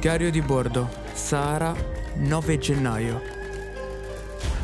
Diario 0.00 0.30
di 0.30 0.40
bordo, 0.40 0.88
Sahara, 1.12 1.74
9 2.14 2.56
gennaio. 2.56 3.20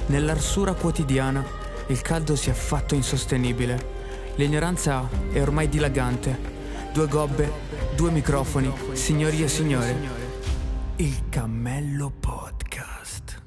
Nell'arsura 0.07 0.73
quotidiana 0.73 1.45
il 1.89 2.01
caldo 2.01 2.35
si 2.35 2.49
è 2.49 2.55
fatto 2.55 2.95
insostenibile. 2.95 4.33
L'ignoranza 4.37 5.07
è 5.31 5.39
ormai 5.39 5.69
dilagante. 5.69 6.39
Due 6.91 7.07
gobbe, 7.07 7.53
due 7.95 8.13
microfoni, 8.13 8.73
signori 8.93 9.43
e 9.43 9.49
signore. 9.49 9.95
Il 10.97 11.29
Cammello 11.29 12.11
Podcast. 12.19 13.43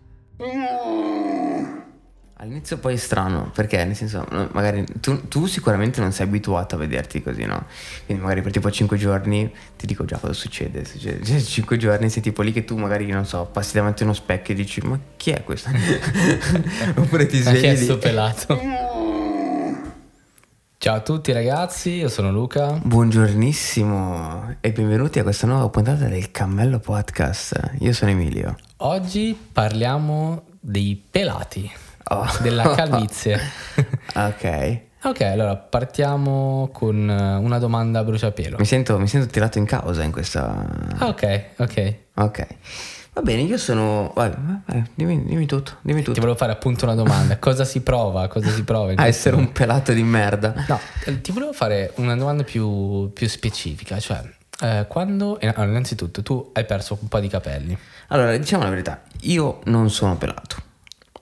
All'inizio 2.42 2.78
poi 2.78 2.94
è 2.94 2.98
strano, 2.98 3.52
perché 3.54 3.84
nel 3.84 3.98
senso, 3.98 4.26
magari 4.54 4.86
tu, 5.02 5.28
tu 5.28 5.46
sicuramente 5.46 6.00
non 6.00 6.14
sei 6.14 6.26
abituato 6.26 6.76
a 6.76 6.78
vederti 6.78 7.21
così, 7.21 7.43
no? 7.43 7.66
Quindi 8.06 8.24
magari 8.24 8.42
per 8.42 8.54
tipo 8.54 8.71
5 8.71 8.96
giorni 8.96 9.54
ti 9.75 9.86
dico 9.86 10.06
già 10.06 10.18
cosa 10.18 10.32
succede. 10.32 10.86
succede 10.86 11.20
cioè, 11.25 11.42
5 11.42 11.75
giorni 11.75 12.10
sei 12.10 12.21
tipo 12.21 12.42
lì 12.42 12.54
che 12.54 12.64
tu 12.64 12.78
magari, 12.78 13.07
non 13.07 13.25
so, 13.25 13.44
passi 13.52 13.74
davanti 13.74 14.04
a 14.04 14.06
uno 14.06 14.14
specchio 14.14 14.54
e 14.54 14.57
dici 14.57 14.80
ma 14.80 14.97
chi 15.18 15.32
è 15.32 15.44
questo? 15.44 15.70
Oppure 16.96 17.25
ti 17.25 17.44
Ma 17.44 17.52
chi 17.52 17.57
è 17.57 17.75
svegli 17.75 17.83
sto 17.83 17.97
pelato? 17.97 18.61
Ciao 20.78 20.96
a 20.96 21.02
tutti 21.02 21.33
ragazzi, 21.33 21.89
io 21.89 22.08
sono 22.08 22.32
Luca. 22.32 22.80
Buongiornissimo 22.82 24.56
e 24.61 24.71
benvenuti 24.71 25.19
a 25.19 25.24
questa 25.24 25.46
nuova 25.46 25.68
puntata 25.68 26.06
del 26.06 26.32
Cammello 26.32 26.80
Podcast. 26.80 27.74
Io 27.80 27.92
sono 27.92 28.11
Emilio. 28.11 28.56
Oggi 28.78 29.38
parliamo 29.52 30.44
dei 30.61 31.04
pelati, 31.11 31.69
Oh. 32.09 32.25
della 32.41 32.69
calvizie. 32.75 33.39
ok. 34.16 34.80
ok, 35.03 35.22
allora 35.22 35.55
partiamo 35.55 36.69
con 36.73 37.09
eh, 37.09 37.35
una 37.35 37.59
domanda 37.59 37.99
a 37.99 38.03
bruciapelo. 38.03 38.58
Mi 38.58 38.66
sento, 38.66 38.97
mi 38.99 39.08
sento 39.08 39.27
tirato 39.27 39.57
in 39.57 39.66
causa 39.66 40.03
in 40.03 40.11
questa... 40.11 40.66
Ah, 40.97 41.07
ok, 41.07 41.41
ok. 41.57 41.93
Ok. 42.16 42.47
Va 43.13 43.21
bene, 43.21 43.41
io 43.41 43.57
sono... 43.57 44.11
Vai, 44.16 44.31
vai, 44.66 44.83
dimmi, 44.93 45.23
dimmi 45.25 45.45
tutto, 45.45 45.77
dimmi 45.81 45.99
Ti 45.99 46.05
tutto. 46.05 46.19
volevo 46.21 46.38
fare 46.38 46.51
appunto 46.51 46.85
una 46.85 46.95
domanda. 46.95 47.38
Cosa 47.39 47.63
si 47.66 47.81
prova? 47.81 48.27
Cosa 48.27 48.49
si 48.49 48.63
prova? 48.63 48.94
A 48.95 49.07
essere 49.07 49.35
un 49.35 49.51
pelato 49.51 49.94
di 49.94 50.03
merda. 50.03 50.53
No, 50.67 50.79
eh, 51.05 51.21
ti 51.21 51.31
volevo 51.31 51.53
fare 51.53 51.91
una 51.95 52.16
domanda 52.16 52.44
più, 52.44 53.11
più 53.13 53.27
specifica, 53.27 53.99
cioè 53.99 54.21
eh, 54.61 54.85
quando... 54.88 55.39
eh, 55.39 55.47
allora, 55.47 55.66
innanzitutto 55.66 56.21
tu 56.23 56.49
hai 56.53 56.66
perso 56.66 56.97
un 57.01 57.07
po' 57.07 57.19
di 57.19 57.27
capelli. 57.27 57.77
Allora, 58.07 58.35
diciamo 58.38 58.63
la 58.63 58.69
verità, 58.69 59.01
io 59.21 59.59
non 59.66 59.89
sono 59.89 60.16
pelato. 60.17 60.67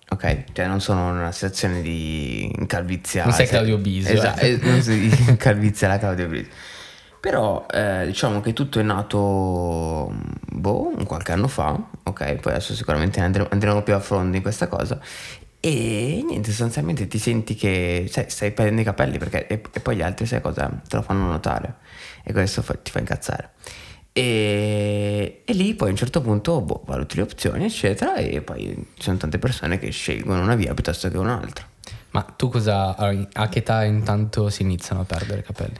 Ok? 0.09 0.43
Cioè 0.53 0.67
non 0.67 0.79
sono 0.79 1.09
in 1.09 1.17
una 1.17 1.31
situazione 1.31 1.81
di 1.81 2.51
calvizia. 2.65 3.23
Non 3.23 3.33
sei 3.33 3.45
cioè- 3.45 3.55
Claudio 3.55 3.77
Bisio, 3.77 4.13
Esatto, 4.13 4.39
eh. 4.41 4.51
eh, 4.53 4.59
non 4.61 4.81
sei 4.81 5.09
di 5.09 5.35
calvizia 5.37 5.87
la 5.87 5.97
Claudio 5.99 6.27
Bisio. 6.27 6.51
Però 7.19 7.65
eh, 7.71 8.03
diciamo 8.05 8.39
che 8.41 8.53
tutto 8.53 8.79
è 8.79 8.83
nato 8.83 10.13
boh, 10.49 10.93
un 10.95 11.03
qualche 11.05 11.31
anno 11.33 11.47
fa, 11.47 11.77
ok? 12.03 12.35
Poi 12.35 12.53
adesso 12.53 12.73
sicuramente 12.73 13.19
andremo, 13.19 13.47
andremo 13.51 13.81
più 13.81 13.95
a 13.95 13.99
fondo 13.99 14.35
in 14.37 14.41
questa 14.43 14.67
cosa. 14.67 14.97
E 15.59 16.23
niente, 16.25 16.49
sostanzialmente 16.51 17.07
ti 17.07 17.17
senti 17.17 17.55
che 17.55 18.07
sai, 18.09 18.29
stai 18.29 18.51
perdendo 18.51 18.81
i 18.81 18.83
capelli 18.85 19.17
perché 19.17 19.47
e, 19.47 19.61
e 19.73 19.79
poi 19.79 19.97
gli 19.97 20.01
altri 20.03 20.25
sai 20.27 20.39
cosa 20.39 20.69
te 20.87 20.95
lo 20.95 21.01
fanno 21.01 21.25
notare 21.25 21.77
e 22.23 22.31
questo 22.31 22.61
fa- 22.61 22.75
ti 22.75 22.91
fa 22.91 22.99
incazzare. 22.99 23.49
E, 24.19 25.41
e 25.45 25.53
lì 25.53 25.73
poi 25.75 25.89
a 25.89 25.91
un 25.91 25.97
certo 25.97 26.21
punto 26.21 26.61
boh, 26.61 26.81
valuti 26.85 27.17
le 27.17 27.21
opzioni 27.23 27.65
eccetera 27.65 28.15
e 28.15 28.41
poi 28.41 28.73
ci 28.95 29.03
sono 29.03 29.17
tante 29.17 29.37
persone 29.39 29.77
che 29.77 29.89
scelgono 29.91 30.41
una 30.41 30.55
via 30.55 30.73
piuttosto 30.73 31.09
che 31.09 31.17
un'altra. 31.17 31.65
Ma 32.11 32.21
tu 32.35 32.49
cosa... 32.49 32.95
A 32.95 33.49
che 33.49 33.59
età 33.59 33.83
intanto 33.83 34.49
si 34.49 34.63
iniziano 34.63 35.01
a 35.01 35.03
perdere 35.05 35.39
i 35.41 35.43
capelli? 35.43 35.75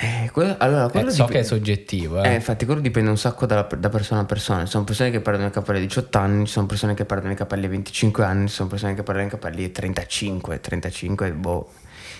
Eh, 0.00 0.28
quello- 0.30 0.56
allora, 0.58 0.88
quello 0.90 1.08
Eh, 1.08 1.12
so 1.12 1.22
dip- 1.22 1.32
che 1.34 1.38
è 1.40 1.42
soggettivo, 1.44 2.22
Eh, 2.22 2.28
eh. 2.30 2.34
infatti 2.34 2.66
quello 2.66 2.80
dipende 2.80 3.08
un 3.08 3.16
sacco 3.16 3.46
da, 3.46 3.62
da 3.78 3.88
persona 3.88 4.20
a 4.20 4.24
persona. 4.24 4.64
Ci 4.64 4.70
sono 4.72 4.84
persone 4.84 5.10
che 5.10 5.20
perdono 5.20 5.46
i 5.48 5.50
capelli 5.50 5.78
a 5.78 5.82
18 5.82 6.18
anni, 6.18 6.44
ci 6.46 6.52
sono 6.52 6.66
persone 6.66 6.92
che 6.94 7.04
perdono 7.06 7.32
i 7.32 7.36
capelli 7.36 7.64
a 7.64 7.68
25 7.70 8.24
anni, 8.24 8.48
ci 8.48 8.54
sono 8.54 8.68
persone 8.68 8.94
che 8.94 9.02
perdono 9.02 9.26
i 9.26 9.30
capelli 9.30 9.64
a 9.64 9.70
35, 9.70 10.60
35, 10.60 11.32
boh. 11.32 11.72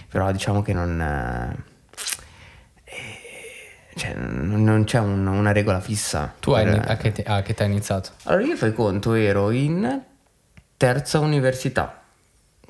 Però 0.08 0.30
diciamo 0.32 0.62
che 0.62 0.72
non... 0.72 0.98
eh, 1.00 1.74
cioè, 3.96 4.14
non, 4.14 4.84
c'è 4.84 4.98
un- 4.98 5.26
una 5.26 5.52
regola 5.52 5.80
fissa. 5.80 6.34
Tu 6.38 6.50
hai, 6.52 6.64
per- 6.64 6.84
a, 6.90 6.96
che 6.96 7.12
te- 7.12 7.22
a 7.22 7.40
che 7.42 7.52
età 7.52 7.64
hai 7.64 7.70
iniziato? 7.70 8.10
Allora 8.24 8.44
io 8.44 8.56
fai 8.56 8.72
conto, 8.74 9.14
ero 9.14 9.50
in 9.50 10.02
terza 10.76 11.18
università, 11.18 12.02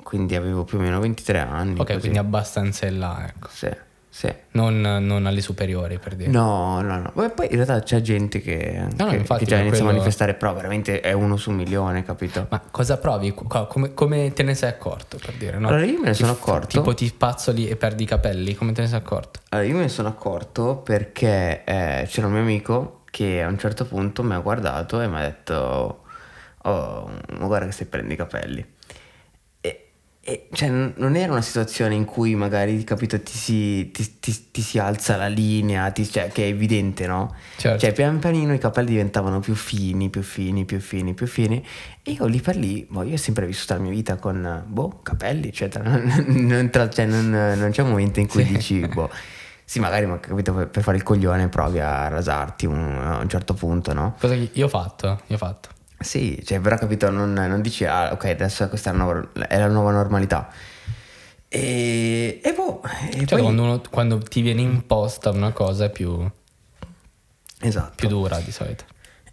quindi 0.03 0.35
avevo 0.35 0.63
più 0.63 0.77
o 0.77 0.81
meno 0.81 0.99
23 1.01 1.39
anni. 1.39 1.79
Ok, 1.79 1.85
così. 1.87 1.99
quindi 1.99 2.17
abbastanza 2.17 2.85
in 2.87 2.99
là, 2.99 3.25
ecco. 3.27 3.49
Sì, 3.51 3.69
sì. 4.17 4.33
Non, 4.53 4.81
non 4.81 5.27
alle 5.27 5.41
superiori, 5.41 5.99
per 5.99 6.15
dire. 6.15 6.31
No, 6.31 6.81
no, 6.81 6.97
no. 6.97 7.11
Beh, 7.13 7.29
poi 7.29 7.45
in 7.51 7.55
realtà 7.57 7.81
c'è 7.83 8.01
gente 8.01 8.41
che, 8.41 8.79
No, 8.97 9.05
no, 9.05 9.09
che- 9.11 9.15
infatti, 9.17 9.43
che 9.43 9.49
già 9.51 9.57
inizia 9.57 9.77
a 9.77 9.81
quello- 9.81 9.91
manifestare, 9.91 10.33
però 10.33 10.55
veramente 10.55 11.01
è 11.01 11.11
uno 11.11 11.37
su 11.37 11.51
un 11.51 11.57
milione, 11.57 12.03
capito? 12.03 12.47
Ma 12.49 12.59
cosa 12.71 12.97
provi? 12.97 13.31
Co- 13.35 13.67
Come, 13.67 13.93
come 13.93 14.33
te 14.33 14.41
ne 14.41 14.55
sei 14.55 14.69
accorto, 14.69 15.19
per 15.23 15.35
dire, 15.35 15.59
no? 15.59 15.67
Allora 15.67 15.85
io 15.85 15.99
me 15.99 16.07
ne 16.07 16.13
sono 16.15 16.31
accorto. 16.31 16.65
Tipo 16.67 16.95
ti 16.95 17.05
spazzoli 17.05 17.67
e 17.67 17.75
perdi 17.75 18.03
i 18.03 18.05
capelli, 18.07 18.55
come 18.55 18.71
te 18.71 18.81
ne 18.81 18.87
sei 18.87 18.97
accorto? 18.97 19.39
Allora, 19.49 19.67
io 19.67 19.75
me 19.75 19.81
ne 19.83 19.89
sono 19.89 20.07
accorto 20.07 20.77
perché 20.77 21.63
eh, 21.63 22.07
c'era 22.09 22.25
un 22.25 22.33
mio 22.33 22.41
amico 22.41 23.01
che 23.11 23.43
a 23.43 23.47
un 23.47 23.59
certo 23.59 23.85
punto 23.85 24.23
mi 24.23 24.33
ha 24.33 24.39
guardato 24.39 24.99
e 24.99 25.07
mi 25.07 25.17
ha 25.17 25.21
detto: 25.21 26.01
Oh, 26.63 27.09
guarda 27.39 27.65
che 27.67 27.71
stai 27.71 27.85
prendendo 27.87 28.15
i 28.21 28.25
capelli. 28.27 28.65
E, 30.29 30.49
cioè, 30.51 30.67
non 30.67 31.15
era 31.15 31.31
una 31.31 31.41
situazione 31.41 31.95
in 31.95 32.03
cui 32.03 32.35
magari, 32.35 32.83
capito, 32.83 33.17
ti 33.21 33.31
si, 33.31 33.91
ti, 33.91 34.19
ti- 34.19 34.51
ti 34.51 34.61
si 34.61 34.77
alza 34.77 35.15
la 35.15 35.27
linea, 35.27 35.89
ti- 35.91 36.05
cioè, 36.05 36.27
che 36.27 36.43
è 36.43 36.47
evidente, 36.47 37.07
no? 37.07 37.33
Certo. 37.55 37.79
Cioè, 37.79 37.93
pian 37.93 38.19
pianino 38.19 38.53
i 38.53 38.57
capelli 38.57 38.89
diventavano 38.89 39.39
più 39.39 39.55
fini, 39.55 40.09
più 40.09 40.21
fini, 40.23 40.65
più 40.65 40.81
fini, 40.81 41.13
più 41.13 41.27
fini. 41.27 41.65
E 42.03 42.11
io 42.11 42.25
lì 42.25 42.41
per 42.41 42.57
lì, 42.57 42.85
boh, 42.89 43.03
io 43.03 43.13
ho 43.13 43.17
sempre 43.17 43.45
vissuto 43.45 43.75
la 43.75 43.79
mia 43.79 43.91
vita 43.91 44.17
con, 44.17 44.63
boh, 44.67 44.99
capelli, 45.01 45.47
eccetera. 45.47 45.89
Non, 45.89 46.25
non 46.27 46.69
tra- 46.71 46.89
cioè, 46.89 47.05
non- 47.05 47.29
non 47.29 47.69
c'è 47.71 47.81
un 47.83 47.89
momento 47.91 48.19
in 48.19 48.27
cui 48.27 48.43
Sì. 48.43 48.51
dici, 48.51 48.79
boh. 48.85 49.09
Sì, 49.63 49.79
magari 49.79 50.07
ma 50.07 50.19
capito, 50.19 50.53
per, 50.53 50.67
per 50.67 50.83
fare 50.83 50.97
il 50.97 51.03
coglione 51.03 51.47
provi 51.47 51.79
a 51.79 52.09
rasarti 52.09 52.65
un- 52.65 52.99
a 53.01 53.17
un 53.19 53.29
certo 53.29 53.53
punto, 53.53 53.93
no? 53.93 54.15
Cosa 54.19 54.33
io 54.33 54.65
ho 54.65 54.67
fatto? 54.69 55.21
Io 55.27 55.35
ho 55.35 55.37
fatto. 55.37 55.69
Sì, 55.99 56.41
cioè, 56.45 56.59
però 56.59 56.77
capito, 56.77 57.09
non, 57.09 57.33
non 57.33 57.61
dici, 57.61 57.83
ah, 57.85 58.11
ok, 58.11 58.25
adesso 58.25 58.67
questa 58.69 58.91
è 58.91 58.93
la 58.93 59.03
nuova, 59.03 59.29
è 59.47 59.57
la 59.57 59.67
nuova 59.67 59.91
normalità. 59.91 60.49
E, 61.49 62.39
e 62.43 62.53
boh, 62.53 62.81
e 63.09 63.25
Cioè, 63.25 63.25
poi... 63.25 63.41
quando, 63.41 63.63
uno- 63.63 63.81
quando 63.89 64.19
ti 64.19 64.41
viene 64.41 64.61
imposta 64.61 65.29
una 65.31 65.51
cosa 65.51 65.85
è 65.85 65.89
più, 65.89 66.29
Esatto. 67.61 67.93
più 67.95 68.07
dura 68.07 68.37
di 68.39 68.51
solito. 68.51 68.83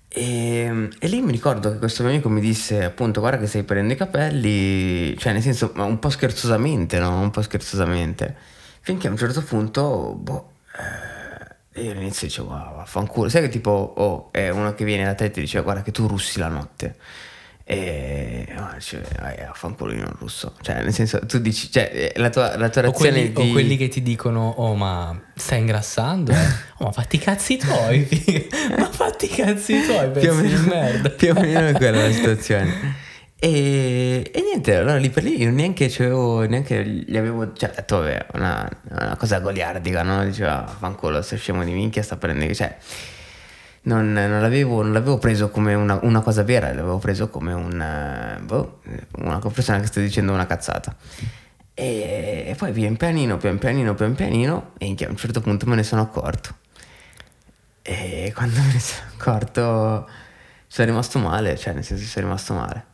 E, 0.08 0.88
e 0.98 1.08
lì 1.08 1.20
mi 1.20 1.32
ricordo 1.32 1.72
che 1.72 1.78
questo 1.78 2.02
mio 2.04 2.12
amico 2.12 2.28
mi 2.28 2.40
disse 2.40 2.84
appunto 2.84 3.18
guarda 3.20 3.38
che 3.38 3.46
stai 3.48 3.64
prendendo 3.64 3.94
i 3.94 3.96
capelli, 3.96 5.18
cioè 5.18 5.32
nel 5.32 5.42
senso 5.42 5.72
un 5.74 5.98
po' 5.98 6.08
scherzosamente, 6.08 6.98
no? 7.00 7.20
Un 7.20 7.30
po' 7.30 7.42
scherzosamente. 7.42 8.36
Finché 8.80 9.08
a 9.08 9.10
un 9.10 9.16
certo 9.16 9.42
punto, 9.42 10.14
boh, 10.14 10.52
eh, 10.78 11.13
io 11.76 11.90
all'inizio 11.90 12.26
dicevo 12.26 12.50
wow, 12.50 12.76
vaffanculo. 12.76 13.28
Sai 13.28 13.42
che 13.42 13.48
tipo, 13.48 13.70
oh, 13.70 14.28
è 14.32 14.48
uno 14.50 14.74
che 14.74 14.84
viene 14.84 15.04
da 15.04 15.14
te 15.14 15.24
e 15.24 15.30
ti 15.30 15.40
dice 15.40 15.60
guarda 15.62 15.82
che 15.82 15.90
tu 15.90 16.06
russi 16.06 16.38
la 16.38 16.48
notte. 16.48 16.96
E 17.66 18.46
ah, 18.56 18.74
dice, 18.74 19.02
ah, 19.18 19.34
vaffanculo 19.46 19.92
io 19.92 20.02
non 20.02 20.14
russo. 20.18 20.54
Cioè 20.60 20.82
nel 20.82 20.92
senso 20.92 21.24
tu 21.26 21.38
dici, 21.38 21.70
cioè 21.70 22.12
la 22.16 22.30
tua, 22.30 22.56
la 22.56 22.68
tua 22.68 22.82
O 22.82 22.84
reazione 22.84 23.32
quelli, 23.32 23.32
di... 23.32 23.50
o 23.50 23.52
quelli 23.52 23.76
che 23.76 23.88
ti 23.88 24.02
dicono, 24.02 24.54
oh 24.56 24.74
ma 24.74 25.18
stai 25.34 25.60
ingrassando? 25.60 26.32
eh? 26.32 26.46
Oh 26.78 26.84
ma 26.84 26.92
fatti 26.92 27.16
i 27.16 27.18
cazzi 27.18 27.56
tuoi, 27.56 28.06
ma 28.78 28.90
fatti 28.90 29.24
i 29.24 29.28
cazzi 29.28 29.82
tuoi, 29.82 30.10
più 30.10 30.30
o 30.30 30.34
pezzi 30.34 30.42
di 30.42 30.54
meno, 30.54 30.66
merda. 30.66 31.10
più 31.10 31.32
o 31.34 31.40
meno 31.40 31.66
è 31.68 31.72
quella 31.72 32.02
la 32.02 32.12
situazione. 32.12 33.02
E, 33.36 34.30
e 34.32 34.40
niente, 34.40 34.76
allora 34.76 34.96
lì 34.96 35.10
per 35.10 35.22
lì 35.24 35.40
io 35.42 35.50
neanche 35.50 35.92
neanche 36.48 36.84
gli 36.86 37.16
avevo, 37.16 37.52
cioè, 37.52 37.70
detto, 37.74 37.98
vabbè, 37.98 38.26
una, 38.34 38.68
una 38.90 39.16
cosa 39.16 39.40
goliardica, 39.40 40.02
no? 40.02 40.24
Diceva, 40.24 40.66
fanculo, 40.66 41.20
sto 41.20 41.36
scemo 41.36 41.62
di 41.64 41.72
minchia, 41.72 42.02
sta 42.02 42.16
prendendo, 42.16 42.54
cioè, 42.54 42.76
non, 43.82 44.12
non 44.12 44.40
l'avevo, 44.40 44.82
non 44.82 44.92
l'avevo 44.92 45.18
preso 45.18 45.50
come 45.50 45.74
una, 45.74 45.98
una 46.02 46.20
cosa 46.22 46.42
vera, 46.42 46.68
l'avevo 46.68 46.98
preso 46.98 47.28
come 47.28 47.52
un, 47.52 48.40
boh, 48.42 48.80
una 49.18 49.38
persona 49.38 49.80
che 49.80 49.86
sta 49.86 50.00
dicendo 50.00 50.32
una 50.32 50.46
cazzata. 50.46 50.96
E, 51.74 52.44
e 52.46 52.54
poi 52.56 52.72
pian 52.72 52.96
pianino, 52.96 53.36
pian 53.36 53.58
pianino, 53.58 53.94
pian 53.94 54.14
pianino, 54.14 54.72
e 54.78 54.94
a 55.04 55.08
un 55.08 55.16
certo 55.16 55.40
punto 55.40 55.66
me 55.66 55.74
ne 55.76 55.82
sono 55.82 56.02
accorto. 56.02 56.56
E 57.82 58.32
quando 58.34 58.60
me 58.60 58.72
ne 58.72 58.80
sono 58.80 59.08
accorto 59.18 60.08
sono 60.66 60.88
rimasto 60.88 61.18
male, 61.18 61.56
cioè 61.58 61.74
nel 61.74 61.84
senso 61.84 62.04
sono 62.04 62.26
rimasto 62.26 62.54
male. 62.54 62.84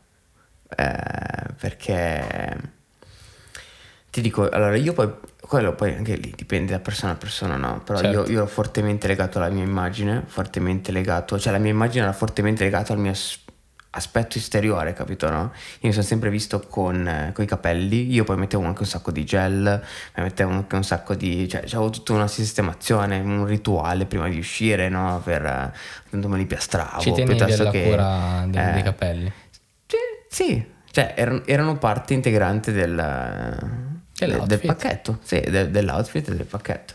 Eh, 0.75 1.53
perché 1.59 2.57
ti 4.11 4.21
dico, 4.21 4.49
allora 4.49 4.75
io 4.75 4.91
poi, 4.91 5.09
quello 5.39 5.73
poi 5.73 5.95
anche 5.95 6.15
lì 6.15 6.33
dipende 6.35 6.73
da 6.73 6.79
persona 6.79 7.13
a 7.13 7.15
persona, 7.15 7.55
no? 7.55 7.81
Però 7.83 7.97
Certo. 7.97 8.23
io, 8.23 8.29
io 8.29 8.37
ero 8.39 8.47
fortemente 8.47 9.07
legato 9.07 9.37
alla 9.37 9.49
mia 9.49 9.63
immagine, 9.63 10.23
fortemente 10.25 10.91
legato, 10.91 11.39
cioè 11.39 11.53
la 11.53 11.59
mia 11.59 11.71
immagine 11.71 12.03
era 12.03 12.13
fortemente 12.13 12.63
legata 12.63 12.91
al 12.91 12.99
mio, 12.99 13.11
as- 13.11 13.39
aspetto 13.91 14.37
esteriore, 14.37 14.91
capito? 14.93 15.29
No? 15.29 15.51
Io 15.53 15.87
mi 15.87 15.91
sono 15.93 16.03
sempre 16.03 16.29
visto 16.29 16.59
con, 16.59 17.07
eh, 17.07 17.33
i 17.37 17.45
capelli, 17.45 18.11
io 18.11 18.25
poi 18.25 18.35
mettevo 18.35 18.65
anche 18.65 18.81
un 18.81 18.87
sacco 18.87 19.11
di 19.11 19.23
gel, 19.23 19.81
mettevo 20.15 20.51
anche 20.51 20.75
un 20.75 20.83
sacco 20.83 21.15
di... 21.15 21.47
cioè 21.47 21.63
avevo 21.65 21.89
tutta 21.89 22.11
una 22.11 22.27
sistemazione, 22.27 23.19
un 23.19 23.45
rituale 23.45 24.05
prima 24.05 24.27
di 24.27 24.37
uscire, 24.37 24.89
no? 24.89 25.21
Per 25.23 25.45
appunto 25.45 26.27
me 26.27 26.37
li 26.37 26.45
piastravo. 26.45 26.99
Ci 26.99 27.13
tenevi 27.13 27.53
alla 27.53 27.71
che, 27.71 27.83
cura 27.83 28.43
dei, 28.45 28.61
eh, 28.61 28.71
dei 28.73 28.83
capelli? 28.83 29.31
Sì, 30.33 30.65
cioè 30.91 31.13
erano, 31.17 31.45
erano, 31.45 31.77
parte 31.77 32.13
integrante 32.13 32.71
del, 32.71 32.95
del 34.13 34.61
pacchetto, 34.65 35.19
sì, 35.23 35.41
del, 35.41 35.69
dell'outfit 35.69 36.29
e 36.29 36.35
del 36.35 36.45
pacchetto. 36.45 36.93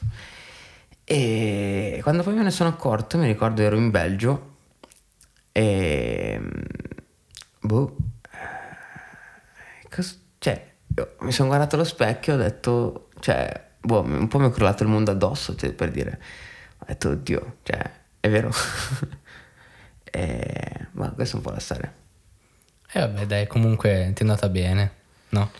E 1.04 2.00
quando 2.02 2.22
poi 2.22 2.32
me 2.32 2.42
ne 2.44 2.50
sono 2.50 2.70
accorto, 2.70 3.18
mi 3.18 3.26
ricordo 3.26 3.60
ero 3.60 3.76
in 3.76 3.90
Belgio 3.90 4.56
e... 5.52 6.40
Boh... 7.60 7.96
Cos- 9.90 10.20
cioè, 10.38 10.72
mi 11.20 11.32
sono 11.32 11.48
guardato 11.48 11.74
allo 11.74 11.84
specchio 11.84 12.32
e 12.32 12.36
ho 12.36 12.38
detto... 12.38 13.08
Cioè, 13.20 13.66
boh, 13.82 14.00
un 14.00 14.28
po' 14.28 14.38
mi 14.38 14.48
è 14.48 14.50
crollato 14.50 14.82
il 14.82 14.88
mondo 14.88 15.10
addosso, 15.10 15.54
cioè, 15.56 15.72
per 15.74 15.90
dire... 15.90 16.22
Ho 16.78 16.84
detto, 16.86 17.10
oddio, 17.10 17.56
cioè, 17.64 17.90
è 18.18 18.30
vero. 18.30 18.50
e... 20.04 20.86
Ma 20.92 21.10
questa 21.10 21.34
è 21.34 21.36
un 21.36 21.44
po' 21.44 21.50
la 21.50 21.60
storia. 21.60 22.04
E 22.96 22.98
eh 22.98 23.00
vabbè, 23.02 23.26
dai, 23.26 23.46
comunque 23.46 24.12
ti 24.14 24.22
è 24.22 24.26
andata 24.26 24.48
bene, 24.48 24.90
no? 25.30 25.50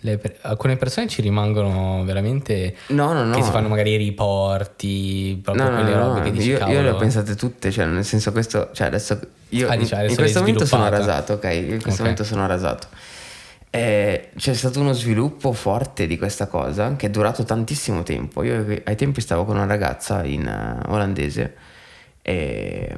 Per- 0.00 0.38
alcune 0.42 0.76
persone 0.76 1.08
ci 1.08 1.22
rimangono 1.22 2.04
veramente 2.04 2.76
no, 2.88 3.14
no, 3.14 3.24
no. 3.24 3.34
che 3.34 3.42
si 3.42 3.50
fanno 3.50 3.68
magari 3.68 3.92
i 3.92 3.96
riporti 3.96 5.40
proprio 5.42 5.70
no, 5.70 5.76
quelle 5.76 5.96
robe 5.96 6.20
che 6.20 6.30
dici 6.30 6.48
io, 6.50 6.66
io 6.66 6.82
le 6.82 6.90
ho 6.90 6.96
pensate 6.96 7.34
tutte 7.36 7.70
cioè 7.70 7.86
nel 7.86 8.04
senso 8.04 8.30
questo 8.30 8.68
cioè 8.74 8.88
adesso 8.88 9.18
io 9.48 9.66
ah, 9.66 9.76
diciamo, 9.76 10.02
in, 10.02 10.10
in 10.10 10.16
questo 10.16 10.40
momento 10.40 10.66
sono 10.66 10.90
rasato 10.90 11.32
ok 11.32 11.44
in 11.44 11.66
questo 11.68 11.88
okay. 11.88 11.98
momento 12.00 12.22
sono 12.22 12.46
rasato 12.46 12.88
eh, 13.70 14.28
c'è 14.36 14.52
stato 14.52 14.78
uno 14.78 14.92
sviluppo 14.92 15.54
forte 15.54 16.06
di 16.06 16.18
questa 16.18 16.48
cosa 16.48 16.96
che 16.96 17.06
è 17.06 17.10
durato 17.10 17.44
tantissimo 17.44 18.02
tempo 18.02 18.42
io 18.42 18.82
ai 18.84 18.96
tempi 18.96 19.22
stavo 19.22 19.46
con 19.46 19.56
una 19.56 19.64
ragazza 19.64 20.22
in 20.22 20.46
uh, 20.86 20.92
olandese 20.92 21.54
e, 22.20 22.94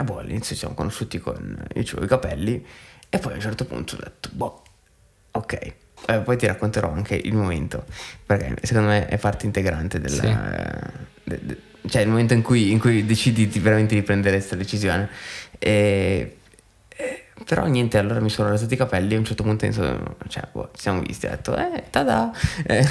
e 0.00 0.04
boh 0.04 0.18
all'inizio 0.18 0.54
ci 0.54 0.60
siamo 0.60 0.74
conosciuti 0.74 1.18
con 1.18 1.66
io 1.74 1.82
avevo 1.82 2.04
i 2.04 2.08
capelli 2.08 2.64
e 3.08 3.18
poi 3.18 3.32
a 3.32 3.34
un 3.34 3.40
certo 3.40 3.64
punto 3.64 3.96
ho 3.96 3.98
detto 3.98 4.28
boh 4.32 4.62
Ok, 5.30 5.74
eh, 6.06 6.18
poi 6.20 6.36
ti 6.36 6.46
racconterò 6.46 6.90
anche 6.90 7.14
il 7.14 7.34
momento, 7.34 7.84
perché 8.24 8.56
secondo 8.62 8.88
me 8.88 9.06
è 9.06 9.18
parte 9.18 9.46
integrante 9.46 10.00
della... 10.00 10.22
Sì. 10.22 10.96
De, 11.24 11.40
de, 11.42 11.58
cioè 11.88 12.02
il 12.02 12.08
momento 12.08 12.34
in 12.34 12.42
cui, 12.42 12.70
in 12.72 12.78
cui 12.78 13.06
decidi 13.06 13.46
di, 13.46 13.58
veramente 13.60 13.94
di 13.94 14.02
prendere 14.02 14.36
questa 14.36 14.56
decisione. 14.56 15.08
E, 15.58 16.37
però 17.44 17.66
niente, 17.66 17.98
allora 17.98 18.20
mi 18.20 18.30
sono 18.30 18.48
rasato 18.48 18.72
i 18.74 18.76
capelli 18.76 19.12
e 19.12 19.16
a 19.16 19.18
un 19.18 19.24
certo 19.24 19.42
punto 19.42 19.64
insomma, 19.64 20.14
cioè, 20.28 20.42
boh, 20.52 20.70
ci 20.74 20.82
siamo 20.82 21.00
visti 21.00 21.26
ho 21.26 21.30
detto, 21.30 21.56
eh, 21.56 21.84
tada! 21.90 22.32
Eh, 22.70 22.86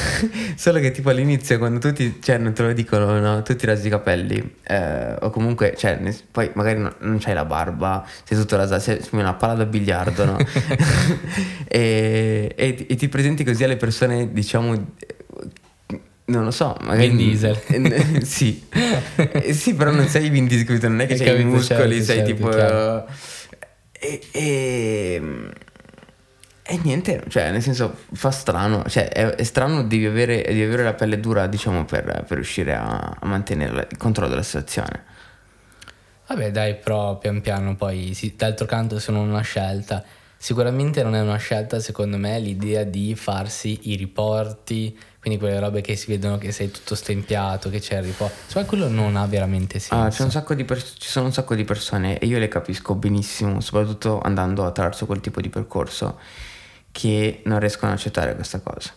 solo 0.55 0.79
che 0.79 0.91
tipo 0.91 1.09
all'inizio 1.09 1.57
quando 1.57 1.79
tutti, 1.79 2.19
cioè 2.21 2.37
non 2.37 2.53
te 2.53 2.63
lo 2.63 2.73
dicono, 2.73 3.19
no, 3.19 3.41
tu 3.43 3.55
ti 3.55 3.65
rasi 3.65 3.87
i 3.87 3.89
capelli 3.89 4.55
eh, 4.63 5.15
o 5.19 5.29
comunque, 5.29 5.75
cioè, 5.77 5.97
ne, 5.99 6.15
poi 6.31 6.49
magari 6.53 6.79
non, 6.79 6.93
non 6.99 7.19
c'hai 7.19 7.33
la 7.33 7.45
barba, 7.45 8.05
sei 8.23 8.37
tutto 8.37 8.55
rasato, 8.55 8.81
sei 8.81 8.99
come 9.09 9.21
una 9.21 9.35
palla 9.35 9.53
da 9.53 9.65
biliardo, 9.65 10.25
no? 10.25 10.37
e, 11.67 12.53
e, 12.55 12.85
e 12.89 12.95
ti 12.95 13.07
presenti 13.07 13.43
così 13.43 13.63
alle 13.63 13.77
persone, 13.77 14.31
diciamo 14.31 14.85
non 16.27 16.43
lo 16.43 16.51
so, 16.51 16.75
magari. 16.81 17.07
Vin 17.09 17.17
Diesel. 17.17 18.23
sì. 18.25 18.63
Eh, 19.15 19.53
sì, 19.53 19.75
però 19.75 19.91
non 19.91 20.07
sei 20.07 20.29
Vin 20.29 20.45
Diesel, 20.47 20.79
non 20.81 21.01
è 21.01 21.07
che 21.07 21.29
hai 21.29 21.41
i 21.41 21.45
muscoli, 21.45 22.03
certo, 22.03 22.03
sei 22.03 22.15
certo, 22.17 22.33
tipo. 22.33 22.49
Chiaro. 22.49 23.07
E, 24.07 24.21
e, 24.31 25.21
e, 26.63 26.79
niente, 26.81 27.25
cioè, 27.27 27.51
nel 27.51 27.61
senso, 27.61 27.93
fa 28.13 28.31
strano. 28.31 28.85
Cioè, 28.87 29.09
è, 29.09 29.35
è 29.35 29.43
strano 29.43 29.83
devi 29.83 30.05
avere, 30.05 30.43
devi 30.43 30.63
avere, 30.63 30.83
la 30.83 30.93
pelle 30.93 31.19
dura, 31.19 31.45
diciamo, 31.47 31.83
per, 31.83 32.23
per 32.25 32.37
riuscire 32.37 32.73
a, 32.73 33.17
a, 33.19 33.25
mantenere 33.25 33.89
il 33.91 33.97
controllo 33.97 34.29
della 34.29 34.43
situazione. 34.43 35.03
Vabbè, 36.27 36.51
dai, 36.51 36.75
però 36.75 37.17
pian 37.17 37.41
piano 37.41 37.75
poi, 37.75 38.13
sì, 38.13 38.33
d'altro 38.37 38.65
canto, 38.65 38.97
sono 38.99 39.21
una 39.21 39.41
scelta. 39.41 40.01
Sicuramente 40.37 41.03
non 41.03 41.13
è 41.13 41.21
una 41.21 41.37
scelta, 41.37 41.81
secondo 41.81 42.17
me, 42.17 42.39
l'idea 42.39 42.83
di 42.83 43.13
farsi 43.13 43.91
i 43.91 43.95
riporti, 43.95 44.97
quindi 45.27 45.37
quelle 45.37 45.59
robe 45.59 45.81
che 45.81 45.97
si 45.97 46.07
vedono 46.07 46.37
che 46.37 46.53
sei 46.53 46.71
tutto 46.71 46.95
stempiato, 46.95 47.69
che 47.69 47.79
c'è 47.79 47.97
il 47.97 48.03
riporto. 48.03 48.35
Cioè, 48.47 48.65
quello 48.65 48.87
non 48.87 49.17
ha 49.17 49.25
veramente 49.25 49.77
senso. 49.79 49.95
Ah, 49.95 50.09
pers- 50.63 50.95
ci 50.97 51.09
sono 51.09 51.25
un 51.25 51.33
sacco 51.33 51.53
di 51.53 51.65
persone 51.65 52.17
e 52.17 52.25
io 52.25 52.39
le 52.39 52.47
capisco 52.47 52.95
benissimo, 52.95 53.59
soprattutto 53.59 54.21
andando 54.21 54.65
attraverso 54.65 55.05
quel 55.05 55.19
tipo 55.19 55.41
di 55.41 55.49
percorso, 55.49 56.17
che 56.91 57.41
non 57.43 57.59
riescono 57.59 57.91
ad 57.91 57.97
accettare 57.97 58.35
questa 58.35 58.61
cosa. 58.61 58.93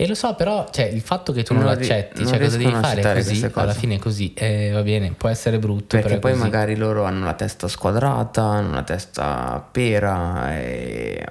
E 0.00 0.06
lo 0.06 0.14
so, 0.14 0.34
però 0.34 0.66
cioè, 0.70 0.86
il 0.86 1.02
fatto 1.02 1.30
che 1.30 1.42
tu 1.42 1.52
non, 1.52 1.64
non 1.64 1.74
l'accetti, 1.74 2.26
cioè 2.26 2.38
cosa 2.38 2.56
devi 2.56 2.70
fare 2.70 3.02
così, 3.12 3.50
alla 3.52 3.74
fine 3.74 3.96
è 3.96 3.98
così, 3.98 4.32
eh, 4.32 4.70
va 4.72 4.80
bene, 4.80 5.12
può 5.12 5.28
essere 5.28 5.58
brutto. 5.58 5.98
Perché 5.98 6.18
poi 6.18 6.30
così. 6.30 6.42
magari 6.42 6.74
loro 6.74 7.04
hanno 7.04 7.26
la 7.26 7.34
testa 7.34 7.68
squadrata, 7.68 8.42
hanno 8.42 8.72
la 8.72 8.82
testa 8.82 9.62
pera, 9.70 10.58
e 10.58 11.22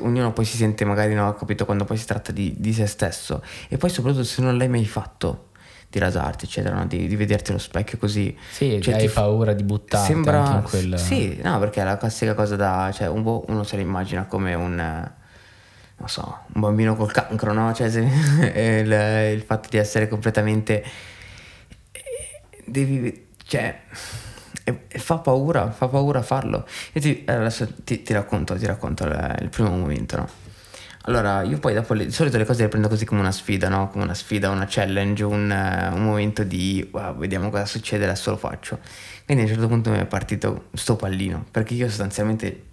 ognuno 0.00 0.30
poi 0.34 0.44
si 0.44 0.58
sente 0.58 0.84
magari, 0.84 1.14
no, 1.14 1.32
capito, 1.32 1.64
quando 1.64 1.86
poi 1.86 1.96
si 1.96 2.04
tratta 2.04 2.32
di, 2.32 2.54
di 2.58 2.74
se 2.74 2.84
stesso. 2.84 3.42
E 3.70 3.78
poi 3.78 3.88
soprattutto 3.88 4.24
se 4.24 4.42
non 4.42 4.58
l'hai 4.58 4.68
mai 4.68 4.84
fatto 4.84 5.46
di 5.88 5.98
rasarti, 5.98 6.44
eccetera, 6.44 6.74
no? 6.74 6.84
di, 6.84 7.06
di, 7.06 7.16
vederti 7.16 7.52
allo 7.52 7.60
specchio 7.60 7.96
così. 7.96 8.36
Sì, 8.50 8.78
cioè, 8.82 8.92
hai 8.92 9.08
fa- 9.08 9.52
di 9.54 9.62
buttarti 9.62 10.12
sembra, 10.12 10.56
in 10.56 10.62
quel... 10.64 10.98
Sì, 10.98 11.40
no, 11.42 11.58
perché 11.58 11.80
è 11.80 11.84
la 11.84 11.96
classica 11.96 12.34
cosa 12.34 12.56
da... 12.56 12.90
Cioè, 12.92 13.06
un 13.06 13.24
uno 13.46 13.62
se 13.62 13.76
la 13.76 13.82
immagina 13.82 14.26
come 14.26 14.52
un 14.52 15.10
non 16.02 16.08
so, 16.08 16.40
un 16.54 16.60
bambino 16.60 16.96
col 16.96 17.12
cancro, 17.12 17.52
no? 17.52 17.72
Cioè, 17.72 17.86
il, 17.86 19.36
il, 19.36 19.42
fatto 19.42 19.68
di 19.70 19.76
essere 19.76 20.08
completamente... 20.08 20.84
Devi... 22.64 23.28
Cioè... 23.44 23.82
E, 24.64 24.84
e 24.88 24.98
fa 24.98 25.18
paura, 25.18 25.70
fa 25.70 25.86
paura 25.86 26.22
farlo. 26.22 26.66
Io 26.92 27.00
ti, 27.00 27.22
adesso 27.26 27.68
ti, 27.84 28.02
ti 28.02 28.12
racconto, 28.12 28.56
ti 28.56 28.66
racconto 28.66 29.04
il, 29.04 29.36
il, 29.42 29.48
primo 29.48 29.70
momento, 29.70 30.16
no? 30.16 30.28
Allora, 31.02 31.42
io 31.42 31.58
poi 31.58 31.74
dopo, 31.74 31.94
le, 31.94 32.04
di 32.06 32.12
solito 32.12 32.36
le 32.36 32.44
cose 32.44 32.62
le 32.62 32.68
prendo 32.68 32.88
così 32.88 33.04
come 33.04 33.20
una 33.20 33.32
sfida, 33.32 33.68
no? 33.68 33.88
Come 33.88 34.02
una 34.02 34.14
sfida, 34.14 34.50
una 34.50 34.66
challenge, 34.68 35.22
un, 35.22 35.50
un 35.92 36.02
momento 36.02 36.42
di, 36.42 36.88
wow, 36.90 37.16
vediamo 37.16 37.48
cosa 37.50 37.66
succede, 37.66 38.04
adesso 38.04 38.30
lo 38.30 38.36
faccio. 38.36 38.80
Quindi 39.24 39.44
a 39.44 39.46
un 39.46 39.52
certo 39.52 39.68
punto 39.68 39.90
mi 39.90 39.98
è 39.98 40.06
partito 40.06 40.68
sto 40.74 40.96
pallino, 40.96 41.44
perché 41.50 41.74
io 41.74 41.88
sostanzialmente 41.88 42.70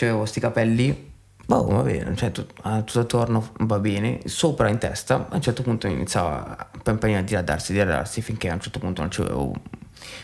avevo 0.00 0.18
questi 0.18 0.40
capelli 0.40 1.09
boh, 1.46 1.64
va 1.64 1.82
bene, 1.82 2.14
cioè, 2.16 2.30
tutto, 2.30 2.54
tutto 2.84 3.00
attorno 3.00 3.52
va 3.60 3.78
bene, 3.78 4.20
sopra 4.24 4.68
in 4.68 4.78
testa, 4.78 5.26
a 5.28 5.34
un 5.34 5.40
certo 5.40 5.62
punto 5.62 5.86
iniziava 5.86 6.70
pian 6.82 6.98
piano 6.98 7.18
a 7.18 7.22
diradarsi, 7.22 7.72
diradarsi, 7.72 8.22
finché 8.22 8.48
a 8.50 8.54
un 8.54 8.60
certo 8.60 8.78
punto 8.78 9.00
non 9.00 9.10
c'avevo, 9.10 9.52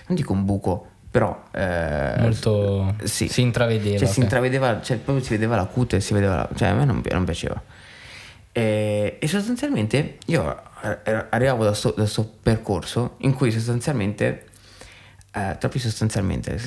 non 0.07 0.17
dico 0.17 0.33
un 0.33 0.45
buco, 0.45 0.91
però... 1.11 1.45
Eh, 1.51 2.15
Molto... 2.19 2.95
Sì. 3.05 3.29
Si 3.29 3.41
intravedeva. 3.41 3.99
Cioè, 3.99 4.09
si 4.09 4.21
intravedeva, 4.21 4.83
cioè, 4.83 4.99
proprio 4.99 5.25
si 5.25 5.31
vedeva 5.31 5.57
la 5.57 5.65
cute, 5.65 6.01
si 6.01 6.13
vedeva, 6.13 6.37
la, 6.37 6.49
cioè 6.55 6.69
a 6.69 6.75
me 6.75 6.85
non, 6.85 7.03
non 7.11 7.25
piaceva. 7.25 7.63
E, 8.53 9.17
e, 9.19 9.29
sostanzialmente 9.29 10.19
io 10.27 10.63
arrivavo 11.31 11.65
da 11.65 11.77
questo 11.95 12.37
percorso 12.43 13.17
in 13.19 13.35
cui 13.35 13.51
sostanzialmente 13.51 14.47
eh, 15.37 15.57
troppi 15.59 15.79
sostanzialmente 15.79 16.59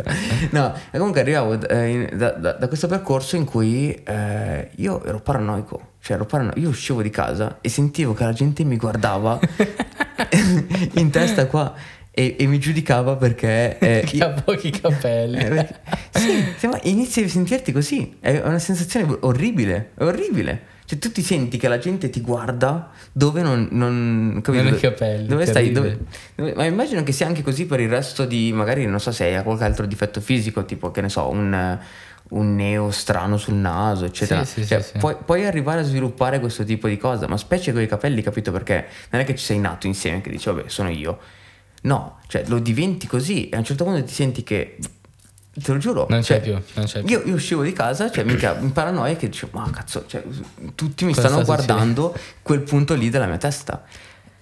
no 0.50 0.74
comunque 0.92 1.20
arrivavo 1.20 1.60
eh, 1.68 2.08
da, 2.14 2.30
da, 2.30 2.52
da, 2.52 2.68
questo 2.68 2.86
percorso 2.88 3.36
in 3.36 3.44
cui 3.44 3.92
eh, 3.92 4.70
io 4.76 5.04
ero 5.04 5.20
paranoico 5.20 5.90
cioè 6.00 6.16
ero 6.16 6.24
paranoico 6.24 6.58
io 6.58 6.70
uscivo 6.70 7.02
di 7.02 7.10
casa 7.10 7.58
e 7.60 7.68
sentivo 7.68 8.14
che 8.14 8.24
la 8.24 8.32
gente 8.32 8.64
mi 8.64 8.78
guardava 8.78 9.38
in 10.94 11.10
testa 11.10 11.46
qua 11.46 11.74
e, 12.14 12.36
e 12.38 12.46
mi 12.46 12.58
giudicava 12.58 13.16
perché 13.16 13.78
eh, 13.78 14.20
ha 14.20 14.28
pochi 14.28 14.70
capelli. 14.70 15.38
Eh, 15.38 15.68
sì, 16.10 16.54
inizi 16.82 17.22
a 17.22 17.28
sentirti 17.28 17.72
così 17.72 18.18
è 18.20 18.38
una 18.44 18.58
sensazione 18.58 19.16
orribile 19.20 19.92
orribile 19.96 20.71
cioè 20.84 20.98
tu 20.98 21.12
ti 21.12 21.22
senti 21.22 21.56
che 21.56 21.68
la 21.68 21.78
gente 21.78 22.10
ti 22.10 22.20
guarda 22.20 22.90
dove 23.12 23.42
non... 23.42 23.68
Non, 23.70 24.40
capito? 24.42 24.64
non 24.64 24.78
capelli. 24.78 25.26
Dove 25.26 25.46
stai? 25.46 25.72
Dove, 25.72 25.98
dove, 26.34 26.54
ma 26.54 26.64
immagino 26.64 27.02
che 27.02 27.12
sia 27.12 27.26
anche 27.26 27.42
così 27.42 27.66
per 27.66 27.80
il 27.80 27.88
resto 27.88 28.24
di... 28.24 28.52
Magari 28.52 28.84
non 28.86 29.00
so 29.00 29.12
se 29.12 29.24
hai 29.24 29.42
qualche 29.42 29.64
altro 29.64 29.86
difetto 29.86 30.20
fisico, 30.20 30.64
tipo 30.64 30.90
che 30.90 31.00
ne 31.00 31.08
so, 31.08 31.28
un, 31.28 31.78
un 32.30 32.54
neo 32.54 32.90
strano 32.90 33.36
sul 33.36 33.54
naso, 33.54 34.04
eccetera. 34.04 34.44
Sì, 34.44 34.62
sì, 34.62 34.66
cioè, 34.66 34.82
sì, 34.82 34.98
puoi, 34.98 35.16
puoi, 35.24 35.46
arrivare 35.46 35.80
a 35.80 35.84
sviluppare 35.84 36.40
questo 36.40 36.64
tipo 36.64 36.88
di 36.88 36.96
cosa, 36.96 37.28
ma 37.28 37.36
specie 37.36 37.72
con 37.72 37.80
i 37.80 37.86
capelli, 37.86 38.20
capito? 38.22 38.50
Perché 38.50 38.86
non 39.10 39.20
è 39.20 39.24
che 39.24 39.34
ci 39.36 39.44
sei 39.44 39.58
nato 39.58 39.86
insieme 39.86 40.20
che 40.20 40.30
dici, 40.30 40.48
vabbè, 40.50 40.68
sono 40.68 40.88
io. 40.88 41.18
No, 41.82 42.18
cioè 42.28 42.44
lo 42.46 42.58
diventi 42.58 43.06
così 43.06 43.48
e 43.48 43.56
a 43.56 43.58
un 43.58 43.64
certo 43.64 43.84
punto 43.84 44.02
ti 44.04 44.12
senti 44.12 44.42
che 44.42 44.78
Te 45.54 45.72
lo 45.72 45.78
giuro. 45.78 46.06
Non 46.08 46.20
c'è 46.20 46.40
cioè, 46.40 46.40
più. 46.40 46.52
Non 46.74 46.86
c'è 46.86 47.02
io, 47.04 47.22
io, 47.24 47.34
uscivo 47.34 47.62
di 47.62 47.72
casa, 47.72 48.10
cioè 48.10 48.24
mica 48.24 48.56
in 48.58 48.72
paranoia 48.72 49.14
che 49.16 49.28
dicevo, 49.28 49.58
ma 49.58 49.70
cazzo, 49.70 50.04
cioè, 50.06 50.22
tutti 50.74 51.04
mi 51.04 51.12
Cosa 51.12 51.28
stanno 51.28 51.44
guardando 51.44 52.16
quel 52.40 52.60
punto 52.60 52.94
lì 52.94 53.10
della 53.10 53.26
mia 53.26 53.36
testa. 53.36 53.84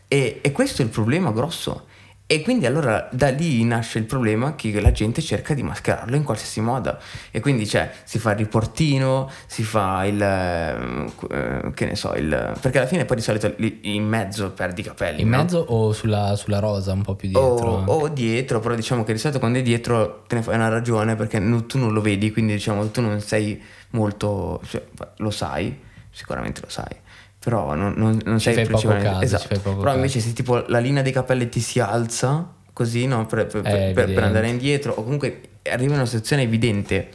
E, 0.07 0.39
e, 0.41 0.53
questo 0.53 0.83
è 0.83 0.85
il 0.85 0.91
problema 0.91 1.33
grosso. 1.33 1.87
E 2.33 2.43
quindi 2.43 2.65
allora 2.65 3.09
da 3.11 3.31
lì 3.31 3.65
nasce 3.65 3.99
il 3.99 4.05
problema 4.05 4.55
che 4.55 4.81
la 4.81 4.93
gente 4.93 5.21
cerca 5.21 5.53
di 5.53 5.65
mascherarlo 5.65 6.15
in 6.15 6.23
qualsiasi 6.23 6.61
modo. 6.61 6.97
E 7.33 7.41
quindi 7.41 7.67
cioè, 7.67 7.91
si 8.05 8.21
fa 8.21 8.31
il 8.31 8.37
riportino, 8.37 9.29
si 9.49 9.65
fa 9.65 10.05
il... 10.05 10.23
eh, 10.23 11.73
che 11.75 11.87
ne 11.87 11.97
so, 11.97 12.15
il... 12.15 12.57
Perché 12.61 12.79
alla 12.79 12.87
fine 12.87 13.05
poi 13.05 13.17
di 13.17 13.23
solito 13.23 13.53
in 13.59 14.05
mezzo 14.05 14.53
perdi 14.53 14.83
i 14.83 14.85
capelli. 14.85 15.23
In 15.23 15.29
no? 15.29 15.39
mezzo 15.39 15.59
o 15.59 15.93
sulla, 15.93 16.37
sulla 16.37 16.61
rosa, 16.61 16.93
un 16.93 17.03
po' 17.03 17.17
più 17.17 17.31
O, 17.33 17.55
dietro? 17.55 17.83
o 17.93 18.09
dietro, 18.11 18.61
però 18.61 18.77
diciamo 18.77 19.03
che 19.03 19.13
di 19.13 19.19
solito 19.19 19.41
quando 19.41 19.59
è 19.59 19.63
dietro 19.63 20.23
te 20.29 20.37
ne 20.37 20.43
fai 20.43 20.55
una 20.55 20.69
ragione 20.69 21.17
perché 21.17 21.41
tu 21.67 21.79
non 21.79 21.93
lo 21.93 22.01
vedi, 22.01 22.31
quindi 22.31 22.53
diciamo 22.53 22.89
tu 22.93 23.01
non 23.01 23.21
sei 23.21 23.61
molto... 23.91 24.61
Cioè, 24.69 24.85
lo 25.17 25.31
sai, 25.33 25.77
sicuramente 26.13 26.61
lo 26.61 26.71
sai. 26.71 26.95
Però 27.41 27.75
non, 27.75 27.95
non, 27.97 28.21
non 28.25 28.39
Ci 28.39 28.53
sei 28.53 28.65
principalmente- 28.67 29.25
esatto. 29.25 29.59
Però 29.61 29.81
caso. 29.83 29.97
invece 29.97 30.21
se 30.21 30.33
tipo 30.35 30.63
la 30.69 30.79
linea 30.79 31.03
dei 31.03 31.13
capelli 31.13 31.49
ti 31.49 31.61
si 31.61 31.81
alza 31.81 32.53
così, 32.73 33.07
no? 33.07 33.25
Per, 33.27 33.47
per- 33.47 33.63
È 33.63 33.93
per- 33.93 34.13
per 34.13 34.23
andare 34.25 34.49
indietro 34.49 34.93
o 34.93 35.03
comunque 35.03 35.41
arriva 35.63 35.93
in 35.93 35.99
una 35.99 36.07
situazione 36.07 36.43
evidente 36.43 37.09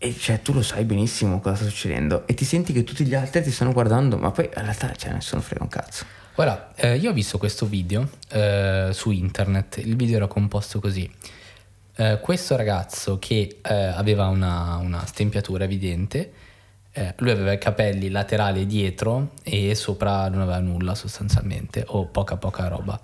e 0.00 0.14
cioè 0.16 0.40
tu 0.42 0.52
lo 0.52 0.62
sai 0.62 0.84
benissimo 0.84 1.40
cosa 1.40 1.56
sta 1.56 1.64
succedendo 1.64 2.24
e 2.26 2.34
ti 2.34 2.44
senti 2.44 2.72
che 2.72 2.84
tutti 2.84 3.04
gli 3.04 3.14
altri 3.14 3.42
ti 3.42 3.50
stanno 3.50 3.72
guardando, 3.72 4.16
ma 4.16 4.30
poi 4.30 4.44
in 4.44 4.62
realtà 4.62 4.94
cioè, 4.94 5.12
nessuno 5.12 5.40
frega 5.42 5.62
un 5.62 5.68
cazzo. 5.68 6.04
Guarda, 6.34 6.72
eh, 6.76 6.96
io 6.96 7.10
ho 7.10 7.12
visto 7.12 7.36
questo 7.36 7.66
video 7.66 8.08
eh, 8.30 8.90
su 8.92 9.10
internet, 9.10 9.78
il 9.78 9.96
video 9.96 10.16
era 10.16 10.26
composto 10.28 10.78
così. 10.78 11.10
Eh, 11.96 12.18
questo 12.22 12.54
ragazzo 12.54 13.18
che 13.18 13.58
eh, 13.60 13.74
aveva 13.74 14.28
una, 14.28 14.76
una 14.76 15.04
stempiatura 15.04 15.64
evidente, 15.64 16.32
eh, 16.98 17.14
lui 17.18 17.30
aveva 17.30 17.52
i 17.52 17.58
capelli 17.58 18.10
laterali 18.10 18.66
dietro 18.66 19.32
e 19.42 19.74
sopra 19.74 20.28
non 20.28 20.40
aveva 20.40 20.58
nulla 20.58 20.94
sostanzialmente, 20.94 21.84
o 21.86 22.06
poca 22.06 22.36
poca 22.36 22.66
roba. 22.68 23.00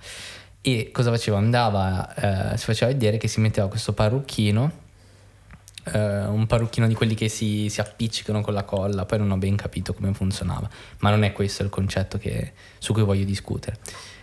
E 0.61 0.91
cosa 0.93 1.11
faceva? 1.11 1.37
Andava, 1.39 2.53
eh, 2.53 2.57
si 2.57 2.65
faceva 2.65 2.91
vedere 2.91 3.19
che 3.19 3.29
si 3.29 3.41
metteva 3.41 3.69
questo 3.69 3.93
parrucchino, 3.93 4.83
eh, 5.93 6.25
un 6.25 6.47
parrucchino 6.47 6.89
di 6.89 6.95
quelli 6.95 7.15
che 7.15 7.29
si, 7.29 7.69
si 7.69 7.81
appiccicano 7.81 8.41
con 8.41 8.55
la 8.55 8.65
colla, 8.65 9.05
poi 9.05 9.19
non 9.19 9.31
ho 9.31 9.37
ben 9.37 9.57
capito 9.57 9.93
come 9.93 10.13
funzionava, 10.15 10.69
ma 11.01 11.11
non 11.11 11.23
è 11.23 11.33
questo 11.33 11.63
il 11.63 11.69
concetto 11.69 12.19
che- 12.19 12.53
su 12.79 12.93
cui 12.93 13.03
voglio 13.03 13.25
discutere. 13.25 13.77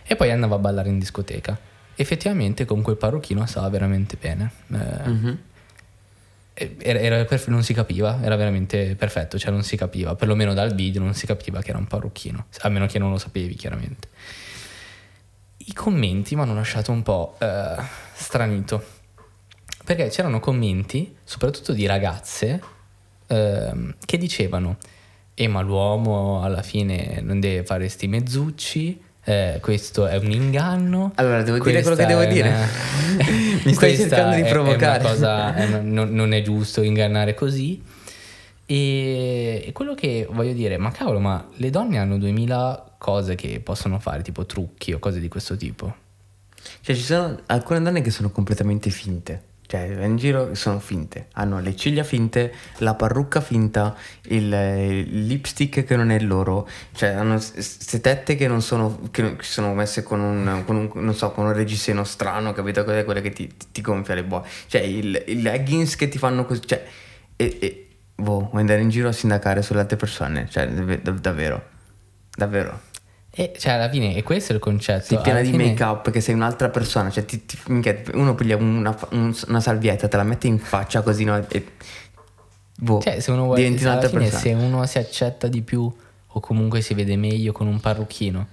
E 0.04 0.16
poi 0.16 0.30
andava 0.32 0.56
a 0.56 0.58
ballare 0.58 0.88
in 0.88 0.98
discoteca. 0.98 1.56
Effettivamente 1.94 2.64
con 2.64 2.82
quel 2.82 2.96
parrucchino 2.96 3.46
stava 3.46 3.68
veramente 3.68 4.16
bene. 4.20 4.50
Eh, 4.72 5.08
Mhm. 5.08 5.38
Era, 6.54 6.98
era 6.98 7.24
perf- 7.24 7.48
non 7.48 7.62
si 7.62 7.72
capiva, 7.72 8.20
era 8.22 8.36
veramente 8.36 8.94
perfetto, 8.96 9.38
cioè 9.38 9.50
non 9.50 9.62
si 9.62 9.76
capiva, 9.76 10.14
perlomeno 10.14 10.54
dal 10.54 10.74
video 10.74 11.02
non 11.02 11.14
si 11.14 11.26
capiva 11.26 11.60
che 11.62 11.70
era 11.70 11.78
un 11.78 11.86
parrucchino, 11.86 12.46
a 12.60 12.68
meno 12.68 12.86
che 12.86 12.98
non 12.98 13.10
lo 13.10 13.18
sapevi 13.18 13.54
chiaramente. 13.54 14.08
I 15.56 15.72
commenti 15.72 16.34
mi 16.34 16.42
hanno 16.42 16.54
lasciato 16.54 16.92
un 16.92 17.02
po' 17.02 17.36
eh, 17.38 17.76
stranito, 18.14 18.84
perché 19.84 20.08
c'erano 20.08 20.40
commenti, 20.40 21.16
soprattutto 21.24 21.72
di 21.72 21.86
ragazze, 21.86 22.60
ehm, 23.26 23.94
che 24.04 24.18
dicevano, 24.18 24.76
eh 25.34 25.48
ma 25.48 25.60
l'uomo 25.62 26.42
alla 26.42 26.62
fine 26.62 27.20
non 27.22 27.40
deve 27.40 27.64
fare 27.64 27.88
sti 27.88 28.06
mezzucci, 28.08 29.02
eh, 29.24 29.58
questo 29.60 30.06
è 30.06 30.16
un 30.16 30.30
inganno. 30.30 31.12
Allora, 31.16 31.42
devo 31.42 31.58
dire 31.58 31.80
quello 31.82 31.96
che 31.96 32.06
devo 32.06 32.20
è 32.20 32.26
dire. 32.28 32.48
una- 32.48 32.66
Mi 33.64 33.72
stai 33.74 33.96
cercando 33.96 34.34
di 34.36 34.42
è- 34.42 34.44
è 34.46 34.48
provocare. 34.50 34.98
una 35.04 35.08
cosa- 35.08 35.54
è- 35.54 35.66
non, 35.80 36.10
non 36.12 36.32
è 36.32 36.42
giusto 36.42 36.82
ingannare 36.82 37.34
così. 37.34 37.82
E, 38.66 39.64
e 39.66 39.72
quello 39.72 39.94
che 39.94 40.26
voglio 40.30 40.52
dire, 40.52 40.76
ma 40.78 40.90
cavolo, 40.90 41.18
ma 41.20 41.46
le 41.56 41.70
donne 41.70 41.98
hanno 41.98 42.16
2000 42.18 42.94
cose 42.98 43.34
che 43.34 43.60
possono 43.60 43.98
fare, 43.98 44.22
tipo 44.22 44.46
trucchi 44.46 44.92
o 44.92 44.98
cose 44.98 45.20
di 45.20 45.28
questo 45.28 45.56
tipo. 45.56 45.94
Cioè, 46.80 46.94
ci 46.94 47.02
sono 47.02 47.40
alcune 47.46 47.82
donne 47.82 48.00
che 48.00 48.10
sono 48.10 48.30
completamente 48.30 48.90
finte. 48.90 49.42
Cioè, 49.72 50.04
in 50.04 50.16
giro 50.16 50.54
sono 50.54 50.78
finte. 50.80 51.28
Hanno 51.32 51.58
le 51.58 51.74
ciglia 51.74 52.04
finte, 52.04 52.52
la 52.80 52.94
parrucca 52.94 53.40
finta, 53.40 53.96
il, 54.24 54.52
il 54.52 55.26
lipstick 55.26 55.84
che 55.84 55.96
non 55.96 56.10
è 56.10 56.18
loro. 56.18 56.68
Cioè, 56.92 57.08
hanno 57.08 57.36
queste 57.36 58.02
tette 58.02 58.36
che 58.36 58.46
non 58.48 58.60
sono. 58.60 59.00
che 59.10 59.36
sono 59.40 59.72
messe 59.72 60.02
con 60.02 60.20
un. 60.20 60.62
con 60.66 60.76
un 60.76 60.90
non 60.96 61.14
so, 61.14 61.30
con 61.30 61.46
un 61.46 61.54
reggiseno 61.54 62.04
strano, 62.04 62.52
capito? 62.52 62.84
Quelle, 62.84 63.04
quelle 63.04 63.22
che 63.22 63.30
ti, 63.30 63.50
ti, 63.72 63.80
gonfia 63.80 64.14
le 64.14 64.24
bolle. 64.24 64.46
Cioè, 64.66 64.82
i 64.82 65.40
leggings 65.40 65.96
che 65.96 66.08
ti 66.10 66.18
fanno 66.18 66.44
così. 66.44 66.60
Cioè, 66.66 66.84
e, 67.36 67.58
e 67.58 67.88
boh, 68.14 68.50
andare 68.52 68.82
in 68.82 68.90
giro 68.90 69.08
a 69.08 69.12
sindacare 69.12 69.62
sulle 69.62 69.80
altre 69.80 69.96
persone. 69.96 70.48
Cioè, 70.50 70.68
dav- 70.68 71.18
davvero. 71.18 71.68
Davvero. 72.36 72.91
E 73.34 73.52
cioè, 73.58 73.72
alla 73.72 73.88
fine, 73.88 74.14
e 74.14 74.22
questo 74.22 74.52
è 74.52 74.54
il 74.54 74.60
concetto. 74.60 75.04
Sei 75.06 75.18
piena 75.22 75.40
di 75.40 75.50
fine- 75.50 75.68
make 75.68 75.82
up 75.82 76.10
che 76.10 76.20
sei 76.20 76.34
un'altra 76.34 76.68
persona. 76.68 77.08
Cioè, 77.10 77.24
ti- 77.24 77.46
ti- 77.46 77.58
uno 78.12 78.34
piglia 78.34 78.56
una, 78.56 78.94
un- 79.10 79.34
una 79.48 79.60
salvietta, 79.60 80.06
te 80.06 80.16
la 80.18 80.22
mette 80.22 80.48
in 80.48 80.58
faccia 80.58 81.00
così, 81.00 81.24
no? 81.24 81.42
E 81.48 81.66
boh, 82.76 83.00
Cioè, 83.00 83.20
se 83.20 83.30
uno 83.30 83.44
vuole, 83.44 83.62
diventi 83.62 83.84
un'altra 83.84 84.08
fine, 84.10 84.20
persona. 84.28 84.40
se 84.42 84.52
uno 84.52 84.84
si 84.86 84.98
accetta 84.98 85.48
di 85.48 85.62
più 85.62 85.90
o 86.34 86.40
comunque 86.40 86.82
si 86.82 86.92
vede 86.94 87.16
meglio 87.16 87.52
con 87.52 87.66
un 87.66 87.80
parrucchino. 87.80 88.46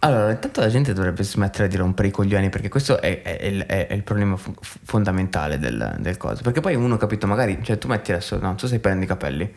Allora, 0.00 0.30
intanto 0.30 0.60
la 0.60 0.68
gente 0.68 0.92
dovrebbe 0.92 1.24
smettere 1.24 1.66
di 1.68 1.76
rompere 1.76 2.08
i 2.08 2.10
coglioni 2.12 2.48
perché 2.50 2.68
questo 2.68 3.00
è, 3.00 3.20
è- 3.20 3.36
è 3.38 3.44
il- 3.46 3.62
è- 3.66 3.88
è 3.88 3.92
il 3.94 4.04
problema 4.04 4.36
fu- 4.36 4.54
fondamentale 4.60 5.58
del, 5.58 5.96
del 5.98 6.16
coso. 6.16 6.40
Perché 6.42 6.60
poi 6.60 6.76
uno, 6.76 6.96
capito, 6.96 7.26
magari, 7.26 7.58
cioè 7.62 7.76
tu 7.78 7.88
metti 7.88 8.12
adesso, 8.12 8.38
no, 8.38 8.54
tu 8.54 8.66
stai 8.66 8.78
prendendo 8.78 9.04
i 9.12 9.14
capelli. 9.16 9.52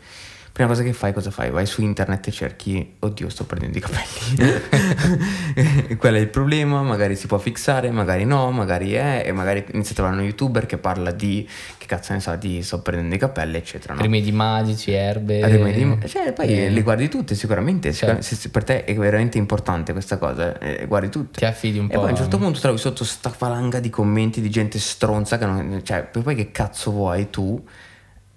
Prima 0.54 0.68
cosa 0.68 0.84
che 0.84 0.92
fai, 0.92 1.14
cosa 1.14 1.32
fai? 1.32 1.50
Vai 1.50 1.66
su 1.66 1.82
internet 1.82 2.28
e 2.28 2.32
cerchi, 2.32 2.96
oddio, 3.00 3.30
sto 3.30 3.46
prendendo 3.46 3.78
i 3.78 3.82
capelli. 3.82 5.96
Quello 5.96 6.18
è 6.18 6.20
il 6.20 6.28
problema, 6.28 6.82
magari 6.82 7.16
si 7.16 7.28
può 7.28 7.38
fissare, 7.38 7.90
magari 7.90 8.26
no, 8.26 8.52
magari 8.52 8.92
è, 8.92 9.24
e 9.26 9.32
magari 9.32 9.64
inizia 9.72 9.92
a 9.92 9.96
trovare 9.96 10.18
uno 10.18 10.26
youtuber 10.26 10.66
che 10.66 10.78
parla 10.78 11.12
di, 11.12 11.48
che 11.78 11.86
cazzo 11.86 12.12
ne 12.12 12.20
sa, 12.20 12.36
di 12.36 12.62
sto 12.64 12.82
prendendo 12.82 13.16
i 13.16 13.18
capelli, 13.18 13.56
eccetera. 13.56 13.94
No? 13.94 14.02
Rimedi 14.02 14.34
magici, 14.34 14.92
erbe. 14.92 15.48
Rimedi- 15.48 16.10
cioè, 16.10 16.34
poi 16.34 16.66
eh, 16.66 16.70
le 16.70 16.82
guardi 16.82 17.08
tutte 17.08 17.34
sicuramente, 17.34 17.94
Certo. 17.94 18.22
se, 18.22 18.36
se 18.36 18.50
per 18.50 18.66
te 18.66 18.84
è 18.84 18.94
veramente 18.94 19.38
importante 19.38 19.94
questa 19.94 20.18
cosa, 20.18 20.60
eh, 20.60 20.86
guardi 20.86 21.08
tutte. 21.08 21.40
Ti 21.40 21.46
affidi 21.46 21.80
un 21.80 21.86
e 21.86 21.94
po'. 21.94 22.00
poi 22.02 22.10
a 22.10 22.12
un 22.12 22.18
certo 22.18 22.38
punto 22.38 22.60
trovi 22.60 22.78
sotto 22.78 23.06
sta 23.06 23.30
falanga 23.30 23.80
di 23.80 23.90
commenti 23.90 24.42
di 24.42 24.50
gente 24.50 24.80
stronza 24.80 25.38
che 25.38 25.46
non, 25.46 25.80
cioè, 25.84 26.04
poi 26.04 26.36
che 26.36 26.52
cazzo 26.52 26.92
vuoi 26.92 27.30
tu? 27.30 27.64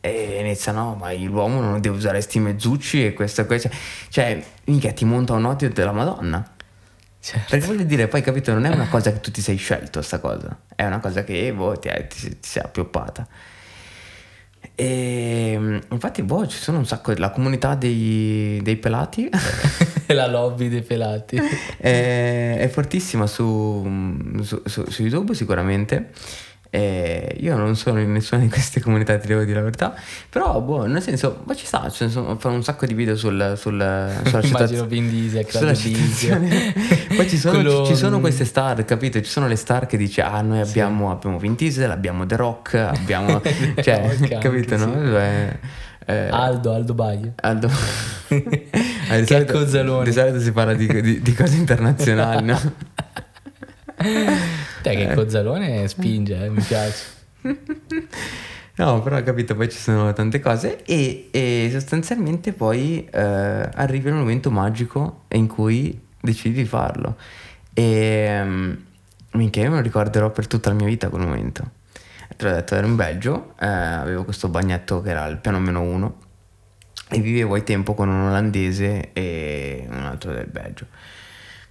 E 0.04 0.38
inizia 0.38 0.70
no, 0.72 0.96
ma 0.96 1.14
l'uomo 1.14 1.62
non 1.62 1.80
deve 1.80 1.96
usare 1.96 2.20
sti 2.20 2.38
mezzucci 2.38 3.06
e 3.06 3.12
questo 3.14 3.40
e 3.40 3.46
questo. 3.46 3.70
Cioè, 4.10 4.44
mica 4.64 4.92
ti 4.92 5.06
monta 5.06 5.32
un 5.32 5.46
odio 5.46 5.70
della 5.70 5.92
Madonna. 5.92 6.46
Certo. 7.18 7.46
Perché 7.48 7.64
voglio 7.64 7.84
dire, 7.84 8.06
poi 8.06 8.20
capito, 8.20 8.52
non 8.52 8.66
è 8.66 8.68
una 8.68 8.86
cosa 8.88 9.10
che 9.10 9.20
tu 9.20 9.30
ti 9.30 9.40
sei 9.40 9.56
scelto 9.56 10.02
sta 10.02 10.20
cosa, 10.20 10.58
è 10.76 10.84
una 10.84 10.98
cosa 10.98 11.24
che 11.24 11.50
boh, 11.54 11.78
ti, 11.78 11.88
ti, 12.10 12.28
ti 12.28 12.36
sei 12.38 12.62
appioppata. 12.62 13.26
E 14.74 15.56
mm, 15.58 15.78
infatti, 15.92 16.22
boh, 16.22 16.46
ci 16.48 16.58
sono 16.58 16.76
un 16.76 16.86
sacco, 16.86 17.14
la 17.16 17.30
comunità 17.30 17.74
dei, 17.74 18.60
dei 18.62 18.76
pelati 18.76 19.30
la 20.08 20.26
lobby 20.26 20.68
dei 20.68 20.82
pelati. 20.82 21.40
è, 21.78 22.56
è 22.60 22.68
fortissima 22.68 23.26
su, 23.26 23.88
su- 24.42 24.60
su- 24.66 24.90
su 24.90 25.02
YouTube 25.02 25.32
sicuramente. 25.34 26.10
E 26.74 27.36
io 27.38 27.54
non 27.56 27.76
sono 27.76 28.00
in 28.00 28.10
nessuna 28.10 28.40
di 28.40 28.48
queste 28.48 28.80
comunità, 28.80 29.16
ti 29.16 29.28
devo 29.28 29.44
dire 29.44 29.58
la 29.58 29.62
verità. 29.62 29.94
Però, 30.28 30.60
boh, 30.60 30.86
nel 30.86 31.00
senso, 31.02 31.42
ma 31.44 31.54
ci 31.54 31.66
sta, 31.66 31.88
cioè, 31.88 32.08
sono- 32.08 32.36
fanno 32.36 32.56
un 32.56 32.64
sacco 32.64 32.84
di 32.84 32.94
video 32.94 33.14
sul, 33.14 33.52
sul, 33.56 33.56
sulla 33.56 34.10
Immagino 34.24 34.42
situazione. 34.42 34.86
Vin 34.88 35.08
Diesel, 35.08 35.46
sulla 35.48 35.74
situazione. 35.74 36.74
Poi 37.14 37.28
ci 37.28 37.38
sono, 37.38 37.54
Quello- 37.62 37.86
ci 37.86 37.94
sono 37.94 38.18
queste 38.18 38.44
star, 38.44 38.84
capito? 38.84 39.20
Ci 39.20 39.30
sono 39.30 39.46
le 39.46 39.54
star 39.54 39.86
che 39.86 39.96
dice, 39.96 40.22
ah, 40.22 40.40
noi 40.40 40.58
abbiamo, 40.58 41.12
abbiamo 41.12 41.38
Vin 41.38 41.54
Diesel, 41.54 41.92
abbiamo 41.92 42.26
The 42.26 42.34
Rock, 42.36 42.74
abbiamo... 42.74 43.40
Cioè, 43.80 44.08
anche, 44.10 44.38
capito, 44.38 44.76
no? 44.76 44.94
sì. 44.94 45.14
Eh, 45.14 45.58
eh, 46.06 46.28
Aldo, 46.28 46.74
Aldo 46.74 46.94
Baio. 46.94 47.34
Aldo. 47.36 47.70
Di 48.28 49.26
solito-. 49.26 50.02
Di 50.02 50.12
solito 50.12 50.40
si 50.40 50.50
parla 50.50 50.74
di, 50.74 50.88
di- 51.00 51.22
di 51.22 51.32
cose 51.34 51.54
internazionali, 51.56 52.44
no? 52.46 52.60
Te 53.96 54.96
che 54.96 55.14
cozzalone 55.14 55.88
spinge, 55.88 56.44
eh, 56.44 56.50
mi 56.50 56.60
piace. 56.60 57.04
No, 58.76 59.00
però 59.02 59.18
ho 59.18 59.22
capito, 59.22 59.54
poi 59.54 59.70
ci 59.70 59.78
sono 59.78 60.12
tante 60.12 60.40
cose 60.40 60.82
e, 60.82 61.28
e 61.30 61.68
sostanzialmente 61.70 62.52
poi 62.52 63.06
eh, 63.08 63.20
arriva 63.20 64.08
il 64.08 64.16
momento 64.16 64.50
magico 64.50 65.26
in 65.28 65.46
cui 65.46 65.96
decidi 66.20 66.62
di 66.62 66.64
farlo. 66.64 67.16
E 67.72 68.40
um, 68.42 68.76
minchia, 69.32 69.62
io 69.62 69.70
me 69.70 69.76
lo 69.76 69.82
ricorderò 69.82 70.30
per 70.30 70.48
tutta 70.48 70.70
la 70.70 70.74
mia 70.74 70.86
vita 70.86 71.08
quel 71.08 71.22
momento. 71.22 71.70
Te 72.36 72.44
l'ho 72.44 72.50
detto, 72.50 72.74
ero 72.74 72.88
in 72.88 72.96
Belgio, 72.96 73.54
eh, 73.60 73.66
avevo 73.66 74.24
questo 74.24 74.48
bagnetto 74.48 75.02
che 75.02 75.10
era 75.10 75.24
il 75.26 75.36
piano 75.36 75.60
meno 75.60 75.80
uno 75.80 76.18
e 77.10 77.20
vivevo 77.20 77.54
ai 77.54 77.62
tempo 77.62 77.94
con 77.94 78.08
un 78.08 78.26
olandese 78.26 79.12
e 79.12 79.86
un 79.88 80.02
altro 80.02 80.32
del 80.32 80.48
Belgio. 80.48 80.86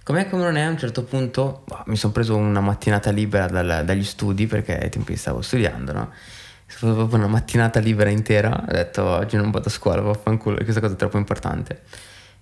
Com'è 0.04 0.28
come 0.28 0.42
non 0.42 0.56
è, 0.56 0.60
a 0.60 0.68
un 0.68 0.76
certo 0.76 1.02
punto 1.02 1.62
boh, 1.66 1.82
mi 1.86 1.96
sono 1.96 2.12
preso 2.12 2.36
una 2.36 2.60
mattinata 2.60 3.10
libera 3.10 3.46
dal- 3.46 3.84
dagli 3.86 4.04
studi 4.04 4.46
perché 4.46 4.78
ai 4.78 4.90
tempi 4.90 5.16
stavo 5.16 5.40
studiando, 5.40 5.92
no? 5.94 6.12
Stata 6.66 6.92
proprio 6.92 7.16
una 7.16 7.26
mattinata 7.26 7.80
libera 7.80 8.10
intera, 8.10 8.64
ho 8.68 8.70
detto 8.70 9.02
oggi 9.02 9.36
non 9.36 9.50
vado 9.50 9.68
a 9.68 9.70
scuola, 9.70 10.02
vaffanculo, 10.02 10.56
questa 10.56 10.80
cosa 10.80 10.92
è 10.92 10.96
troppo 10.96 11.16
importante. 11.16 11.84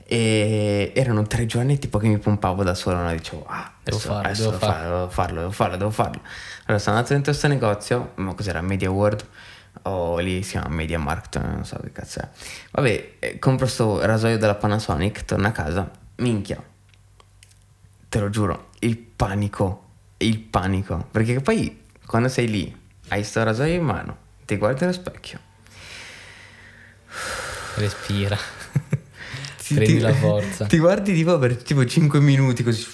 E 0.05 0.93
erano 0.93 1.23
tre 1.23 1.47
giorni 1.47 1.79
tipo 1.79 1.99
che 1.99 2.09
mi 2.09 2.19
pompavo 2.19 2.65
da 2.65 2.75
solo, 2.75 2.97
no? 2.97 3.13
dicevo, 3.13 3.45
ah, 3.47 3.71
Devo 3.81 3.97
adesso, 3.97 4.09
farlo, 4.09 4.25
adesso 4.25 4.45
devo 4.51 4.59
farlo, 4.59 4.89
devo 4.97 5.11
farlo, 5.11 5.39
devo 5.39 5.51
farlo, 5.53 5.77
devo 5.77 5.91
farlo. 5.91 6.21
Allora 6.65 6.83
sono 6.83 6.97
andato 6.97 7.13
dentro 7.13 7.31
questo 7.31 7.49
negozio, 7.49 8.13
ma 8.17 8.35
cos'era? 8.35 8.61
Media 8.61 8.91
World, 8.91 9.25
o 9.83 10.19
lì 10.19 10.43
si 10.43 10.53
chiama 10.53 10.69
Media 10.75 10.99
Markt, 10.99 11.41
non 11.41 11.65
so 11.65 11.79
che 11.81 11.93
cazzo 11.93 12.19
è. 12.19 12.29
Vabbè, 12.73 13.11
eh, 13.21 13.39
compro 13.39 13.67
sto 13.67 14.05
rasoio 14.05 14.37
della 14.37 14.57
Panasonic, 14.57 15.25
torno 15.25 15.47
a 15.47 15.53
casa, 15.53 15.89
minchia, 16.17 16.61
te 18.13 18.19
lo 18.21 18.29
giuro, 18.29 18.69
il 18.81 18.99
panico, 18.99 19.85
il 20.19 20.39
panico, 20.39 21.09
perché 21.11 21.41
poi 21.41 21.81
quando 22.05 22.29
sei 22.29 22.47
lì, 22.47 22.81
hai 23.09 23.25
sto 23.25 23.43
rasoio 23.43 23.73
in 23.73 23.85
mano, 23.85 24.17
ti 24.45 24.57
guardi 24.59 24.85
allo 24.85 24.93
specchio, 24.93 25.39
Respira. 27.77 28.37
ti, 29.65 29.75
Prendi 29.75 29.95
ti- 29.95 30.01
la 30.01 30.13
forza. 30.13 30.67
Ti 30.67 30.79
guardi 30.79 31.15
tipo 31.15 31.39
per 31.39 31.57
tipo 31.57 31.87
5 31.87 32.21
minuti 32.21 32.63
così. 32.63 32.87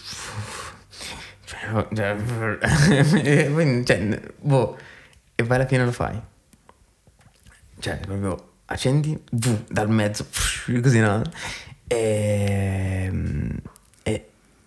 Cioè, 1.45 1.87
cioè, 1.93 2.17
cioè, 3.85 4.21
boh, 4.39 4.79
e 5.35 5.43
poi 5.43 5.57
alla 5.57 5.67
fine 5.67 5.85
lo 5.85 5.91
fai. 5.91 6.17
Cioè, 7.81 7.97
proprio 7.99 8.51
accendi, 8.67 9.21
vu, 9.33 9.65
dal 9.69 9.91
mezzo, 9.91 10.27
così 10.81 11.01
no? 11.01 11.23
E, 11.89 13.11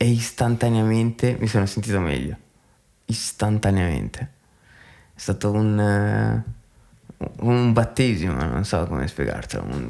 e, 0.01 0.05
istantaneamente 0.07 1.37
mi 1.39 1.45
sono 1.45 1.67
sentito 1.67 1.99
meglio. 1.99 2.35
Istantaneamente. 3.05 4.31
È 5.13 5.19
stato 5.19 5.51
un, 5.51 5.79
eh, 5.79 6.43
un 7.41 7.71
battesimo, 7.71 8.33
non 8.33 8.65
so 8.65 8.87
come 8.87 9.07
spiegartelo. 9.07 9.63
Un, 9.63 9.89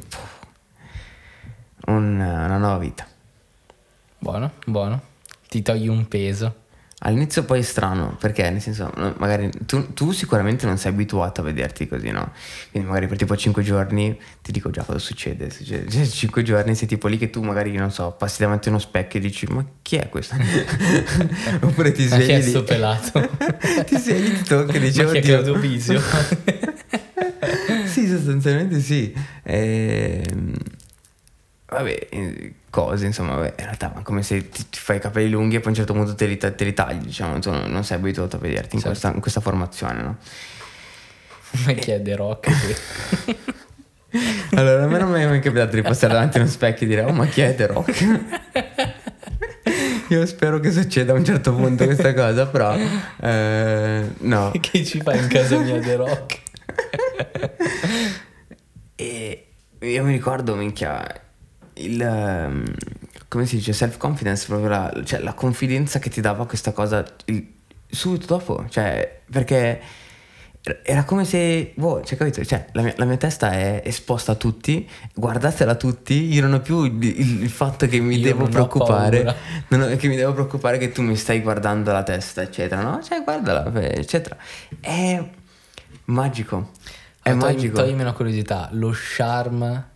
un- 1.86 2.20
una 2.20 2.58
nuova 2.58 2.78
vita. 2.78 3.08
Buono, 4.18 4.52
buono. 4.66 5.02
Ti 5.48 5.62
togli 5.62 5.88
un 5.88 6.06
peso. 6.10 6.56
All'inizio 7.04 7.44
poi 7.46 7.60
è 7.60 7.64
strano, 7.64 8.16
perché 8.20 8.48
nel 8.52 8.62
senso, 8.62 8.92
magari 9.18 9.50
tu, 9.66 9.92
tu 9.94 10.12
sicuramente 10.12 10.68
non 10.68 10.78
sei 10.78 10.92
abituato 10.92 11.42
a 11.42 11.44
vederti 11.44 11.88
così, 11.88 12.12
no? 12.12 12.32
Quindi 12.70 12.88
magari 12.88 13.08
per 13.08 13.18
tipo 13.18 13.36
5 13.36 13.64
giorni 13.64 14.16
ti 14.44 14.52
dico 14.52 14.70
già 14.70 14.84
cosa 14.84 15.00
succede. 15.00 15.50
Succede- 15.50 15.90
cioè, 15.90 16.06
5 16.06 16.44
giorni 16.44 16.76
sei 16.76 16.88
tipo 16.88 17.08
lì 17.08 17.18
che 17.18 17.32
tu 17.32 17.42
magari, 17.42 17.74
non 17.76 17.92
so, 17.92 18.12
passi 18.12 18.42
davanti 18.42 18.68
a 18.68 18.72
uno 18.72 18.80
specchio 18.80 19.18
e 19.20 19.24
dici 19.24 19.48
ma 19.48 19.66
chi 19.82 19.96
è 19.96 20.10
questo? 20.10 20.36
Oppure 21.62 21.92
ti 21.92 22.06
Ma 22.08 22.18
chi 22.18 22.24
svegli 22.24 22.38
è 22.38 22.42
sto 22.42 22.64
pelato? 22.64 23.30
ti 23.88 23.98
svegli, 23.98 24.34
ti 24.38 24.44
tocchi 24.44 24.76
e 24.76 24.80
dici 24.80 25.04
Ma 25.04 25.12
chi 25.12 25.18
è. 25.18 25.22
Claudio 25.22 25.58
Bisio? 25.58 26.00
sì, 27.86 28.08
sostanzialmente 28.08 28.80
sì. 28.80 29.12
Ehm, 29.42 30.54
vabbè, 31.72 32.08
eh, 32.10 32.54
cose, 32.70 33.06
insomma, 33.06 33.36
vabbè, 33.36 33.54
in 33.58 33.64
realtà 33.66 33.90
come 34.04 34.24
se 34.24 34.50
ti, 34.50 34.70
ti 34.70 34.78
fai 34.80 34.98
i 34.98 35.00
capelli 35.00 35.30
lunghi 35.30 35.56
e 35.56 35.60
poi 35.60 35.68
a 35.68 35.70
un 35.70 35.76
certo 35.76 35.94
punto 35.94 36.16
te 36.16 36.26
li, 36.26 36.38
te 36.38 36.54
li 36.58 36.74
tagli, 36.74 37.06
diciamo, 37.06 37.38
non, 37.44 37.64
non 37.72 37.84
sei 37.84 37.98
abituato 37.98 38.36
a 38.36 38.40
vederti 38.40 38.76
in, 38.76 38.82
Certo. 38.82 38.88
questa, 38.90 39.12
in 39.14 39.22
questa 39.22 39.40
formazione, 39.40 40.02
no? 40.02 40.18
Ma 41.66 41.72
chi 41.74 41.92
è 41.92 42.02
The 42.02 42.16
Rock? 42.16 42.50
Allora, 44.56 44.84
a 44.84 44.88
me 44.88 45.00
non 45.00 45.12
mi 45.12 45.22
è 45.22 45.28
mai 45.28 45.40
capitato 45.40 45.76
di 45.76 45.82
passare 45.82 46.14
davanti 46.14 46.38
a 46.38 46.42
uno 46.42 46.50
specchio 46.50 46.86
e 46.86 46.90
dire, 46.90 47.04
oh, 47.04 47.12
ma 47.12 47.26
chi 47.26 47.42
è 47.42 47.56
The 47.56 47.68
Rock? 47.68 48.20
Io 50.10 50.26
spero 50.26 50.60
che 50.60 50.72
succeda 50.72 51.14
a 51.14 51.16
un 51.16 51.24
certo 51.24 51.54
punto 51.56 51.86
questa 51.86 52.14
cosa, 52.14 52.46
però 52.48 52.76
eh, 53.22 54.04
no. 54.18 54.52
che 54.60 54.84
ci 54.84 55.00
fa 55.02 55.14
in 55.14 55.28
casa 55.28 55.58
mia 55.60 55.80
The 55.80 55.96
Rock? 55.96 56.40
E 58.96 59.48
io 59.80 60.04
mi 60.04 60.12
ricordo, 60.12 60.54
minchia, 60.54 61.04
il... 61.82 62.02
ehm, 62.02 62.64
come 63.28 63.46
si 63.46 63.56
dice, 63.58 63.74
self-confidence, 63.74 64.46
proprio 64.48 64.70
la, 64.70 65.02
cioè, 65.06 65.20
la 65.22 65.34
confidenza 65.34 66.00
che 66.00 66.10
ti 66.10 66.20
dava 66.22 66.46
questa 66.46 66.72
cosa 66.74 67.04
il- 67.26 67.48
subito 67.88 68.26
dopo, 68.26 68.66
cioè, 68.70 69.22
perché 69.32 69.82
era 70.84 71.04
come 71.06 71.26
se, 71.26 71.72
boh, 71.76 72.04
cioè, 72.04 72.18
capito, 72.18 72.44
cioè, 72.46 72.68
la 72.74 72.82
mia, 72.84 72.94
la 72.98 73.06
mia 73.06 73.18
testa 73.18 73.52
è 73.52 73.82
esposta 73.84 74.34
a 74.34 74.36
tutti, 74.36 74.88
guardatela 75.16 75.76
tutti, 75.76 76.32
io 76.34 76.42
non 76.42 76.54
ho 76.54 76.60
più 76.60 76.84
il, 76.84 77.02
il- 77.04 77.42
il 77.44 77.50
fatto 77.50 77.88
che 77.88 78.00
mi 78.00 78.16
Io 78.18 78.22
devo 78.24 78.42
non 78.42 78.50
preoccupare, 78.50 79.36
non 79.70 79.82
ho- 79.82 79.96
che 79.96 80.08
mi 80.08 80.16
devo 80.16 80.34
preoccupare 80.34 80.78
che 80.78 80.92
tu 80.92 81.02
mi 81.02 81.16
stai 81.16 81.42
guardando 81.42 81.92
la 81.92 82.04
testa, 82.04 82.42
eccetera, 82.42 82.82
no? 82.82 83.02
Cioè, 83.02 83.24
guardala, 83.24 83.72
eccetera. 83.82 84.38
È 84.80 85.24
magico, 86.06 86.72
è 87.22 87.30
togli- 87.32 87.42
magico. 87.42 87.76
Toglimi 87.78 88.02
una 88.02 88.14
curiosità, 88.14 88.70
lo 88.74 88.92
charme 88.94 89.90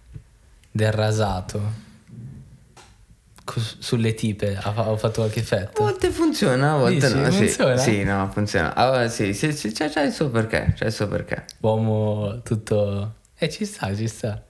del 0.76 0.92
rasato 0.92 1.84
sulle 3.80 4.14
tipe 4.14 4.58
ha 4.58 4.98
fatto 4.98 5.22
qualche 5.22 5.40
A 5.40 5.42
effetto? 5.42 5.84
volte 5.84 6.10
funziona, 6.10 6.74
a 6.74 6.78
volte 6.78 7.08
Dici, 7.08 7.14
no. 7.18 7.30
Sì, 7.32 7.38
funziona? 7.38 7.78
Sì, 7.78 8.04
no, 8.04 8.30
funziona. 8.30 8.76
Ah, 8.76 9.08
sì, 9.08 9.34
sì, 9.34 9.54
sì, 9.54 9.72
c'è, 9.72 9.90
c'è 9.90 10.04
il 10.04 10.12
suo 10.12 10.30
perché, 10.30 10.74
c'è 10.76 10.88
il 10.88 10.92
suo 10.92 11.08
perché. 11.08 11.46
Uomo 11.62 12.42
tutto... 12.42 13.14
Eh 13.38 13.50
ci 13.50 13.64
sta, 13.64 13.96
ci 13.96 14.08
sta. 14.10 14.44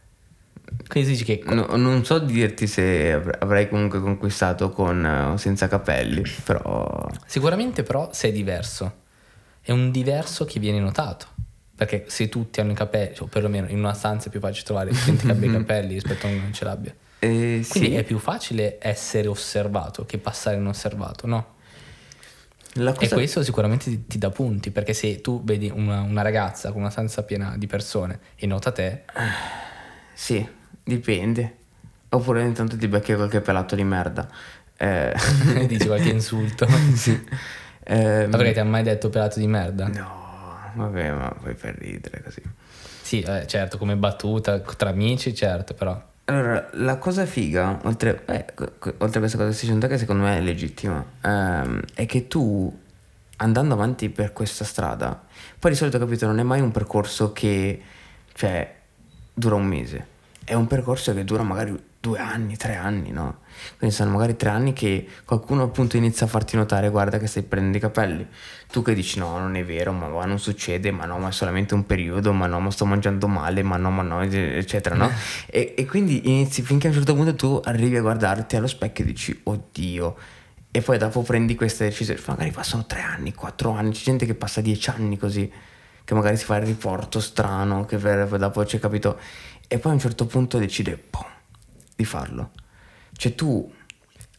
Quindi 0.88 1.12
dici 1.12 1.24
che... 1.26 1.44
No- 1.46 1.76
non 1.76 2.04
so 2.04 2.18
dirti 2.18 2.66
se 2.66 3.14
avr- 3.14 3.38
avrei 3.44 3.70
comunque 3.70 4.00
conquistato 4.00 4.72
con 4.72 5.06
o 5.06 5.38
senza 5.38 5.68
capelli, 5.68 6.24
però... 6.44 7.08
Sicuramente 7.28 7.84
però 7.84 8.10
sei 8.14 8.32
diverso. 8.32 9.04
È 9.62 9.72
un 9.72 9.92
diverso 9.92 10.46
che 10.46 10.60
viene 10.60 10.80
notato. 10.80 11.28
Perché 11.76 12.06
se 12.08 12.30
tutti 12.30 12.62
hanno 12.62 12.72
i 12.72 12.76
capelli, 12.76 13.16
o 13.20 13.26
perlomeno 13.26 13.68
in 13.70 13.80
una 13.80 13.94
stanza 13.94 14.28
è 14.28 14.32
più 14.32 14.40
facile 14.40 14.64
trovare 14.66 14.92
gente 14.92 15.26
che 15.26 15.32
abbia 15.32 15.50
i 15.50 15.52
capelli 15.58 15.94
rispetto 15.96 16.26
a 16.26 16.30
uno 16.30 16.38
che 16.38 16.44
non 16.44 16.54
ce 16.54 16.64
l'abbia. 16.66 16.96
Eh, 17.20 17.66
Quindi 17.68 17.90
sì, 17.90 17.96
è 17.96 18.04
più 18.04 18.18
facile 18.20 18.78
essere 18.80 19.28
osservato 19.28 20.06
che 20.06 20.18
passare 20.18 20.56
inosservato, 20.58 21.28
no? 21.28 21.54
la 22.78 22.92
E 22.92 22.94
cosa... 22.94 23.16
questo 23.16 23.42
sicuramente 23.44 23.86
ti, 23.90 24.06
ti 24.06 24.18
dà 24.18 24.30
punti, 24.30 24.70
perché 24.72 24.94
se 24.94 25.22
tu 25.22 25.42
vedi 25.44 25.72
una, 25.74 26.02
una 26.02 26.22
ragazza 26.22 26.72
con 26.72 26.82
una 26.82 26.90
stanza 26.90 27.24
piena 27.24 27.56
di 27.58 27.68
persone 27.68 28.20
e 28.36 28.46
nota 28.48 28.72
te, 28.72 29.04
Sì, 30.14 30.48
dipende. 30.84 31.58
Oppure 32.10 32.44
intanto 32.44 32.78
ti 32.78 32.88
becchi 32.88 33.14
qualche 33.16 33.42
pelato 33.42 33.76
di 33.76 33.84
merda. 33.84 34.30
Eh, 34.78 35.14
dici 35.68 35.88
qualche 35.88 36.10
insulto. 36.12 36.68
sì. 36.96 37.22
Ehm, 37.88 38.34
Avrete 38.34 38.64
mai 38.64 38.84
detto 38.84 39.10
pelato 39.10 39.40
di 39.40 39.48
merda? 39.48 39.88
No, 39.88 40.25
vabbè, 40.76 41.12
ma 41.12 41.36
poi 41.42 41.54
per 41.54 41.76
ridere 41.78 42.22
così. 42.24 42.42
Sì, 43.02 43.22
eh, 43.22 43.46
certo, 43.48 43.78
come 43.78 43.96
battuta, 43.96 44.60
tra 44.60 44.90
amici, 44.90 45.34
certo, 45.34 45.74
però. 45.74 46.02
Allora, 46.26 46.70
la 46.74 46.98
cosa 46.98 47.26
figa, 47.26 47.80
oltre, 47.84 48.24
eh, 48.26 48.46
oltre 48.98 49.18
a 49.18 49.20
questa 49.20 49.38
cosa 49.38 49.50
che 49.50 49.54
stai 49.54 49.68
dicendo 49.68 49.86
te, 49.86 49.94
che 49.94 50.00
secondo 50.00 50.24
me 50.24 50.38
è 50.38 50.42
legittima, 50.42 51.06
ehm, 51.22 51.82
è 51.94 52.06
che 52.08 52.28
tu, 52.28 52.82
andando 53.38 53.74
avanti 53.76 54.10
per 54.10 54.34
questa 54.34 54.64
strada, 54.64 55.24
poi 55.60 55.72
di 55.72 55.78
solito, 55.78 56.00
capito, 56.00 56.26
non 56.26 56.40
è 56.40 56.44
mai 56.44 56.62
un 56.62 56.72
percorso 56.72 57.32
che, 57.32 57.82
cioè, 58.34 58.76
dura 59.34 59.56
un 59.56 59.66
mese. 59.66 60.14
È 60.44 60.54
un 60.54 60.66
percorso 60.68 61.14
che 61.14 61.24
dura 61.24 61.44
magari 61.44 61.80
due 62.06 62.20
anni, 62.20 62.56
tre 62.56 62.76
anni, 62.76 63.10
no? 63.10 63.40
Quindi 63.80 63.96
sono 63.96 64.12
magari 64.12 64.36
tre 64.36 64.50
anni 64.50 64.74
che 64.74 65.08
qualcuno 65.26 65.64
appunto 65.64 65.98
inizia 65.98 66.28
a 66.28 66.30
farti 66.30 66.56
notare, 66.56 66.90
guarda 66.90 67.18
che 67.18 67.26
stai 67.26 67.42
prendendo 67.42 67.78
i 67.78 67.80
capelli. 67.82 68.28
Tu 68.72 68.84
che 68.84 68.94
dici 68.94 69.18
no, 69.18 69.40
non 69.40 69.56
è 69.56 69.66
vero, 69.66 69.92
ma 69.92 70.24
non 70.26 70.38
succede, 70.38 70.92
ma 70.92 71.06
no, 71.06 71.18
ma 71.18 71.30
è 71.30 71.32
solamente 71.32 71.74
un 71.74 71.84
periodo, 71.88 72.32
ma 72.32 72.46
no, 72.46 72.60
ma 72.60 72.70
sto 72.70 72.86
mangiando 72.86 73.28
male, 73.28 73.64
ma 73.64 73.78
no, 73.78 73.90
ma 73.90 74.04
no, 74.04 74.22
eccetera, 74.22 74.94
no? 74.94 75.10
e, 75.48 75.74
e 75.76 75.86
quindi 75.88 76.30
inizi 76.30 76.62
finché 76.62 76.86
a 76.88 76.90
un 76.92 76.96
certo 76.96 77.16
punto 77.16 77.34
tu 77.34 77.60
arrivi 77.64 77.98
a 77.98 78.02
guardarti 78.02 78.56
allo 78.56 78.68
specchio 78.68 79.04
e 79.04 79.08
dici, 79.08 79.40
oddio. 79.42 80.16
E 80.70 80.82
poi 80.82 81.00
dopo 81.00 81.24
prendi 81.24 81.56
queste 81.56 81.86
decisioni, 81.86 82.20
magari 82.28 82.52
passano 82.52 82.86
tre 82.86 83.02
anni, 83.02 83.34
quattro 83.34 83.72
anni, 83.72 83.94
c'è 83.94 84.04
gente 84.04 84.28
che 84.28 84.36
passa 84.36 84.62
dieci 84.62 84.92
anni 84.92 85.18
così, 85.18 85.52
che 86.04 86.14
magari 86.14 86.38
si 86.38 86.46
fa 86.46 86.58
il 86.58 86.68
riporto 86.68 87.20
strano, 87.20 87.86
che 87.86 87.98
dopo 87.98 88.64
c'è 88.64 88.78
capito. 88.78 89.18
E 89.68 89.80
poi 89.80 89.92
a 89.92 89.96
un 89.96 90.02
certo 90.02 90.28
punto 90.28 90.60
decide, 90.60 91.02
boom, 91.10 91.35
di 91.96 92.06
farlo. 92.06 92.52
Cioè 93.14 93.34
tu 93.36 93.72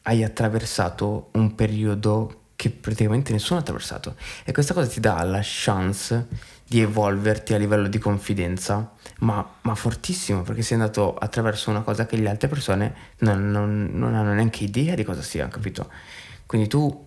hai 0.03 0.23
attraversato 0.23 1.31
un 1.33 1.55
periodo 1.55 2.42
che 2.57 2.71
praticamente 2.71 3.33
nessuno 3.33 3.59
ha 3.59 3.62
attraversato 3.62 4.16
e 4.45 4.53
questa 4.53 4.73
cosa 4.73 4.88
ti 4.88 5.01
dà 5.01 5.23
la 5.25 5.40
chance 5.42 6.27
di 6.66 6.81
evolverti 6.81 7.55
a 7.55 7.59
livello 7.59 7.87
di 7.87 7.99
confidenza, 7.99 8.92
ma, 9.21 9.47
ma 9.62 9.75
fortissimo 9.75 10.42
perché 10.42 10.62
sei 10.62 10.79
andato 10.79 11.14
attraverso 11.14 11.71
una 11.71 11.83
cosa 11.83 12.07
che 12.07 12.16
le 12.16 12.29
altre 12.29 12.49
persone 12.49 12.95
non, 13.19 13.51
non- 13.51 13.90
non 13.92 14.14
hanno 14.14 14.33
neanche 14.33 14.64
idea 14.64 14.95
di 14.95 15.05
cosa 15.05 15.23
sia, 15.23 15.47
capito? 15.49 15.90
Quindi 16.45 16.66
tu 16.66 17.05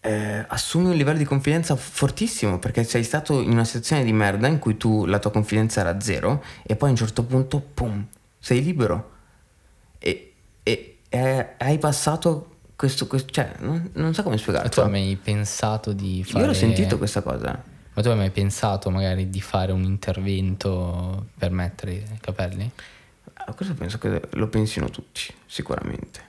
eh, 0.00 0.44
assumi 0.48 0.86
un 0.86 0.96
livello 0.96 1.18
di 1.18 1.24
confidenza 1.24 1.76
fortissimo 1.76 2.58
perché 2.58 2.84
sei 2.84 3.04
stato 3.04 3.40
in 3.40 3.50
una 3.50 3.64
situazione 3.64 4.04
di 4.04 4.12
merda 4.12 4.46
in 4.46 4.58
cui 4.58 4.76
tu 4.76 5.04
la 5.06 5.18
tua 5.18 5.30
confidenza 5.30 5.80
era 5.80 6.00
zero 6.00 6.42
e 6.64 6.76
poi 6.76 6.88
a 6.88 6.92
un 6.92 6.98
certo 6.98 7.24
punto, 7.24 7.60
pum, 7.60 8.06
sei 8.48 8.62
libero 8.62 9.10
e, 9.98 10.32
e- 10.62 10.98
e 11.10 11.46
hai 11.58 11.76
passato 11.78 12.56
questo, 12.76 13.06
questo- 13.06 13.30
cioè 13.30 13.52
non, 13.58 13.90
non 13.94 14.14
so 14.14 14.22
come 14.22 14.36
Ma 14.36 14.42
tu 14.42 14.50
spiegarlo. 14.52 14.82
hai 14.84 14.90
mai 14.90 15.16
pensato 15.22 15.92
di 15.92 16.24
fare... 16.24 16.40
Io 16.40 16.46
l'ho 16.46 16.54
sentito 16.54 16.96
questa 16.96 17.20
cosa. 17.20 17.62
Ma 17.92 18.02
tu 18.02 18.08
hai 18.08 18.16
mai 18.16 18.30
pensato 18.30 18.88
magari 18.90 19.28
di 19.28 19.40
fare 19.42 19.72
un 19.72 19.82
intervento 19.82 21.26
per 21.36 21.50
mettere 21.50 21.92
i 21.92 22.18
capelli? 22.20 22.70
Ah, 23.34 23.52
Questo 23.52 23.74
penso 23.74 23.98
che 23.98 24.22
lo 24.30 24.46
pensino 24.48 24.88
tutti, 24.88 25.22
sicuramente. 25.44 26.20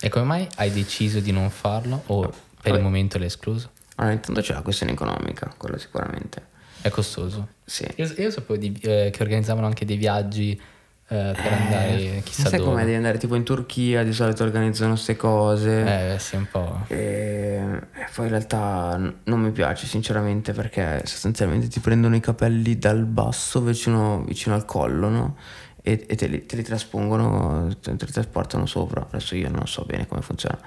E 0.00 0.08
come 0.10 0.24
mai 0.24 0.46
hai 0.56 0.70
deciso 0.70 1.18
di 1.20 1.32
non 1.32 1.50
farlo? 1.50 2.02
O 2.06 2.20
per 2.28 2.32
il 2.66 2.70
Vabbè. 2.72 2.82
momento 2.82 3.18
l'hai 3.18 3.26
escluso? 3.26 3.70
Allora, 3.96 4.14
intanto 4.14 4.40
c'è 4.42 4.52
la 4.52 4.60
questione 4.62 4.92
economica, 4.92 5.52
quello 5.56 5.78
sicuramente. 5.78 6.52
È 6.82 6.90
costoso. 6.90 7.48
Sì. 7.64 7.88
Io, 7.96 8.12
io 8.18 8.30
sapevo 8.30 8.56
di- 8.58 8.78
eh, 8.82 9.08
che 9.10 9.22
organizzavano 9.22 9.66
anche 9.66 9.86
dei 9.86 9.96
viaggi 9.96 10.60
eh, 11.08 11.34
per 11.34 11.52
andare 11.52 12.20
chissà 12.24 12.48
sai 12.48 12.58
dove. 12.58 12.70
come 12.70 12.84
devi 12.84 12.96
andare 12.96 13.18
tipo 13.18 13.34
in 13.34 13.44
Turchia, 13.44 14.02
di 14.02 14.12
solito 14.12 14.42
organizzano 14.42 14.92
queste 14.92 15.16
cose. 15.16 16.14
Eh, 16.14 16.18
sì, 16.18 16.36
un 16.36 16.46
po'. 16.50 16.84
E 16.88 17.62
e 17.92 18.06
poi 18.14 18.24
in 18.26 18.30
realtà 18.30 18.96
n- 18.96 19.14
non 19.24 19.40
mi 19.40 19.50
piace 19.50 19.86
sinceramente 19.86 20.52
perché 20.52 21.02
sostanzialmente 21.04 21.68
ti 21.68 21.80
prendono 21.80 22.14
i 22.16 22.20
capelli 22.20 22.78
dal 22.78 23.04
basso 23.04 23.60
vicino, 23.62 24.22
vicino 24.24 24.54
al 24.54 24.64
collo, 24.64 25.08
no? 25.08 25.36
E, 25.82 26.06
e 26.08 26.14
te, 26.16 26.26
li, 26.26 26.46
te 26.46 26.56
li 26.56 26.62
traspongono, 26.62 27.68
te, 27.80 27.94
te 27.96 28.04
li 28.06 28.12
trasportano 28.12 28.64
sopra. 28.66 29.06
Adesso 29.06 29.36
io 29.36 29.50
non 29.50 29.66
so 29.66 29.84
bene 29.84 30.06
come 30.06 30.22
funziona. 30.22 30.58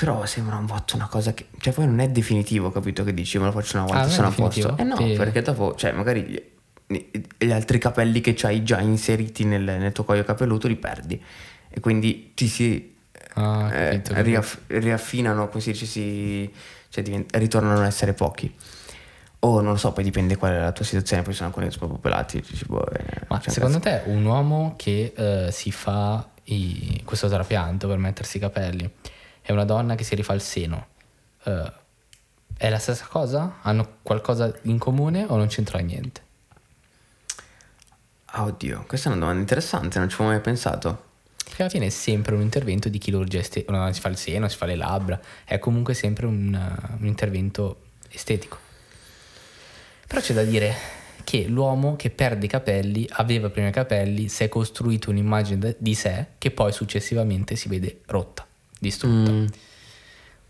Però 0.00 0.24
sembra 0.26 0.56
un 0.56 0.66
botto 0.66 0.96
una 0.96 1.08
cosa 1.08 1.32
che... 1.34 1.46
Cioè 1.58 1.72
poi 1.72 1.86
non 1.86 1.98
è 2.00 2.08
definitivo, 2.08 2.70
capito? 2.70 3.02
Che 3.04 3.14
dici, 3.14 3.38
me 3.38 3.46
lo 3.46 3.52
faccio 3.52 3.76
una 3.78 3.86
volta 3.86 4.00
Ah, 4.00 4.04
non 4.04 4.10
è 4.12 4.14
sono 4.14 4.26
a 4.28 4.30
posto. 4.32 4.76
Eh 4.76 4.82
no, 4.84 4.96
Sì. 4.96 5.14
perché 5.16 5.42
dopo, 5.42 5.74
cioè 5.76 5.92
magari 5.92 6.56
gli, 6.88 7.50
altri 7.50 7.78
capelli 7.78 8.20
che 8.20 8.36
hai 8.46 8.62
già 8.64 8.80
inseriti 8.80 9.44
nel, 9.44 9.62
nel 9.62 9.92
tuo 9.92 10.04
cuoio 10.04 10.24
capelluto 10.24 10.66
li 10.68 10.76
perdi. 10.76 11.22
E 11.68 11.80
quindi 11.80 12.32
ti 12.34 12.48
si 12.48 12.96
Ah, 13.34 13.72
eh, 13.72 14.02
riaff- 14.22 14.62
riaffinano, 14.66 15.48
come 15.48 15.60
si 15.60 15.70
dice, 15.70 15.86
si, 15.86 16.50
cioè 16.88 17.04
divent- 17.04 17.36
ritornano 17.36 17.80
ad 17.80 17.86
essere 17.86 18.12
pochi. 18.14 18.52
O 19.40 19.60
non 19.60 19.72
lo 19.72 19.78
so, 19.78 19.92
poi 19.92 20.02
dipende 20.02 20.36
qual 20.36 20.52
è 20.54 20.58
la 20.58 20.72
tua 20.72 20.84
situazione, 20.84 21.22
poi 21.22 21.34
sono 21.34 21.48
alcuni 21.48 21.66
che 21.66 21.72
sono 21.72 21.86
proprio 21.86 22.10
pelati. 22.10 22.40
dici, 22.40 22.64
boh, 22.64 22.84
eh, 22.90 23.04
Ma 23.28 23.40
secondo 23.46 23.78
te 23.78 24.02
un 24.06 24.24
uomo 24.24 24.74
che 24.76 25.12
eh, 25.14 25.52
si 25.52 25.70
fa 25.70 26.26
i- 26.44 27.02
questo 27.04 27.28
trapianto 27.28 27.86
per 27.86 27.98
mettersi 27.98 28.38
i 28.38 28.40
capelli 28.40 28.90
e 29.42 29.52
una 29.52 29.64
donna 29.64 29.94
che 29.94 30.02
si 30.02 30.14
rifà 30.16 30.32
il 30.32 30.40
seno 30.40 30.86
eh, 31.44 31.72
è 32.56 32.68
la 32.68 32.78
stessa 32.78 33.06
cosa? 33.08 33.58
Hanno 33.62 33.98
qualcosa 34.02 34.52
in 34.62 34.78
comune 34.78 35.24
o 35.28 35.36
non 35.36 35.46
c'entra 35.46 35.78
niente? 35.78 36.22
Ah, 38.32 38.44
oddio, 38.44 38.84
questa 38.86 39.08
è 39.08 39.12
una 39.12 39.20
domanda 39.20 39.40
interessante, 39.40 39.98
non 39.98 40.08
ci 40.08 40.16
avevo 40.16 40.30
mai 40.30 40.40
pensato. 40.40 41.06
Perché 41.42 41.62
alla 41.62 41.70
fine 41.70 41.86
è 41.86 41.90
sempre 41.90 42.34
un 42.34 42.42
intervento 42.42 42.90
di 42.90 42.98
chirurgia 42.98 43.38
estetica, 43.38 43.72
donna 43.72 43.92
si 43.92 44.00
fa 44.00 44.08
il 44.08 44.18
seno, 44.18 44.48
si 44.48 44.56
fa 44.56 44.66
le 44.66 44.76
labbra, 44.76 45.18
è 45.44 45.58
comunque 45.58 45.94
sempre 45.94 46.26
un, 46.26 46.78
un 47.00 47.06
intervento 47.06 47.84
estetico. 48.10 48.58
Però 50.06 50.20
c'è 50.20 50.34
da 50.34 50.42
dire 50.42 50.74
che 51.24 51.46
l'uomo 51.46 51.96
che 51.96 52.10
perde 52.10 52.46
i 52.46 52.48
capelli, 52.48 53.06
aveva 53.12 53.48
prima 53.48 53.68
i 53.68 53.72
capelli, 53.72 54.28
si 54.28 54.44
è 54.44 54.48
costruito 54.48 55.10
un'immagine 55.10 55.76
di 55.78 55.94
sé 55.94 56.26
che 56.36 56.50
poi 56.50 56.70
successivamente 56.72 57.56
si 57.56 57.68
vede 57.68 58.00
rotta, 58.06 58.46
distrutta. 58.78 59.30
Mm. 59.30 59.46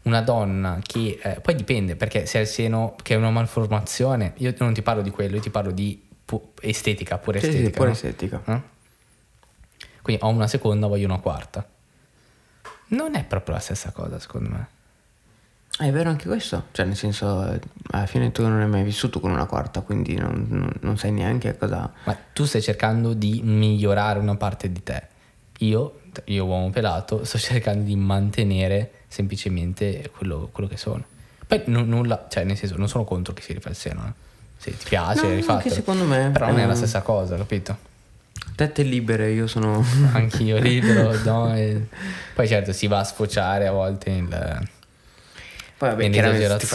Una 0.03 0.21
donna 0.21 0.81
che 0.83 1.19
eh, 1.23 1.41
poi 1.41 1.55
dipende 1.55 1.95
perché 1.95 2.27
se 2.27 2.39
ha 2.39 2.41
il 2.41 2.47
seno 2.47 2.97
che 3.03 3.15
è 3.15 3.17
una 3.17 3.31
malformazione, 3.31 4.35
io 4.39 4.53
non 4.59 4.73
ti 4.73 4.83
parlo 4.83 5.03
di 5.03 5.11
quello, 5.11 5.37
io 5.37 5.43
ti 5.43 5.51
parlo 5.51 5.71
di 5.71 6.07
pu- 6.29 6.53
estetica, 6.61 7.17
pure 7.17 7.41
Sì, 7.41 7.47
sì, 7.47 7.51
estetica. 7.53 7.77
pure 7.79 7.89
no? 7.89 7.95
estetica. 7.95 8.43
Eh? 8.45 8.61
Quindi 10.03 10.23
ho 10.23 10.29
una 10.29 10.47
seconda, 10.47 10.87
voglio 10.87 11.07
una 11.07 11.19
quarta. 11.21 11.67
Non 12.89 13.15
è 13.15 13.25
proprio 13.25 13.55
la 13.55 13.61
stessa 13.61 13.93
cosa, 13.93 14.19
secondo 14.19 14.51
me. 14.51 14.67
È 15.79 15.91
vero 15.91 16.11
anche 16.11 16.27
questo, 16.27 16.65
cioè 16.73 16.85
nel 16.87 16.97
senso, 16.97 17.59
alla 17.91 18.07
fine 18.07 18.31
tu 18.33 18.43
non 18.43 18.61
hai 18.61 18.69
mai 18.69 18.83
vissuto 18.83 19.21
con 19.21 19.31
una 19.31 19.47
quarta, 19.47 19.81
quindi 19.81 20.17
non, 20.17 20.47
non- 20.49 20.73
non 20.81 20.99
sai 20.99 21.13
neanche 21.13 21.57
cosa... 21.57 21.91
Ma 22.05 22.17
tu 22.33 22.45
stai 22.45 22.61
cercando 22.61 23.15
di 23.15 23.41
migliorare 23.43 24.19
una 24.19 24.37
parte 24.37 24.71
di 24.73 24.83
te. 24.83 25.07
Io, 25.61 26.01
io 26.25 26.45
uomo 26.45 26.69
pelato, 26.71 27.25
sto 27.27 27.39
cercando 27.39 27.85
di 27.85 27.97
mantenere 27.97 28.93
semplicemente 29.09 30.11
quello, 30.17 30.49
quello 30.53 30.69
che 30.69 30.77
sono. 30.77 31.05
Poi 31.47 31.63
nu- 31.67 31.85
nulla, 31.85 32.27
cioè 32.29 32.45
nel 32.45 32.57
senso, 32.57 32.77
non 32.77 32.89
sono 32.89 33.05
contro 33.05 33.33
che 33.33 33.41
si 33.43 33.53
rifà 33.55 33.69
il 33.71 33.77
seno. 33.77 34.05
Eh. 34.07 34.27
Se 34.59 34.77
ti 34.77 34.85
piace, 34.89 35.23
No, 35.23 35.35
rifatelo. 35.35 35.53
anche 35.59 35.71
secondo 35.71 36.05
me, 36.05 36.31
Però 36.33 36.47
non 36.47 36.59
è 36.59 36.67
la 36.67 36.73
eh, 36.73 36.77
stessa 36.77 37.01
cosa, 37.03 37.37
capito? 37.37 37.77
Tette 38.57 38.83
libere, 38.83 39.31
io 39.31 39.47
sono... 39.47 39.85
Anch'io 40.13 40.59
libero, 40.61 41.17
no? 41.23 41.55
e- 41.57 41.87
Poi 42.35 42.49
certo 42.49 42.73
si 42.73 42.87
va 42.89 42.99
a 43.01 43.05
sfociare 43.05 43.67
a 43.67 43.73
volte 43.73 44.11
nel... 44.11 44.69
Poi 45.79 45.91
vabbè, 45.91 46.11
chiaramente 46.11 46.67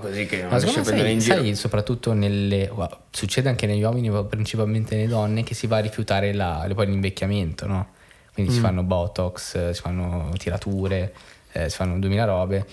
così 0.00 0.26
che 0.26 0.40
non 0.40 0.50
Ma 0.50 0.58
riesci 0.58 0.78
a 0.80 0.82
prendere 0.82 1.10
in 1.12 1.20
sai, 1.20 1.30
giro. 1.30 1.44
sai, 1.44 1.54
soprattutto 1.54 2.12
nelle... 2.12 2.68
succede 3.10 3.48
anche 3.48 3.66
negli 3.66 3.82
uomini, 3.82 4.10
ma 4.10 4.24
principalmente 4.24 4.96
nelle 4.96 5.06
donne, 5.06 5.44
che 5.44 5.54
si 5.54 5.68
va 5.68 5.76
a 5.76 5.80
rifiutare 5.80 6.32
la, 6.32 6.68
poi 6.74 6.86
l'invecchiamento, 6.86 7.68
no? 7.68 7.86
Quindi 8.34 8.50
Mm. 8.50 8.54
si 8.56 8.60
fanno 8.60 8.82
botox, 8.82 9.70
si 9.70 9.80
fanno 9.80 10.28
tirature, 10.38 11.12
eh, 11.52 11.68
si 11.70 11.76
fanno 11.76 12.00
2000 12.00 12.24
robe, 12.24 12.66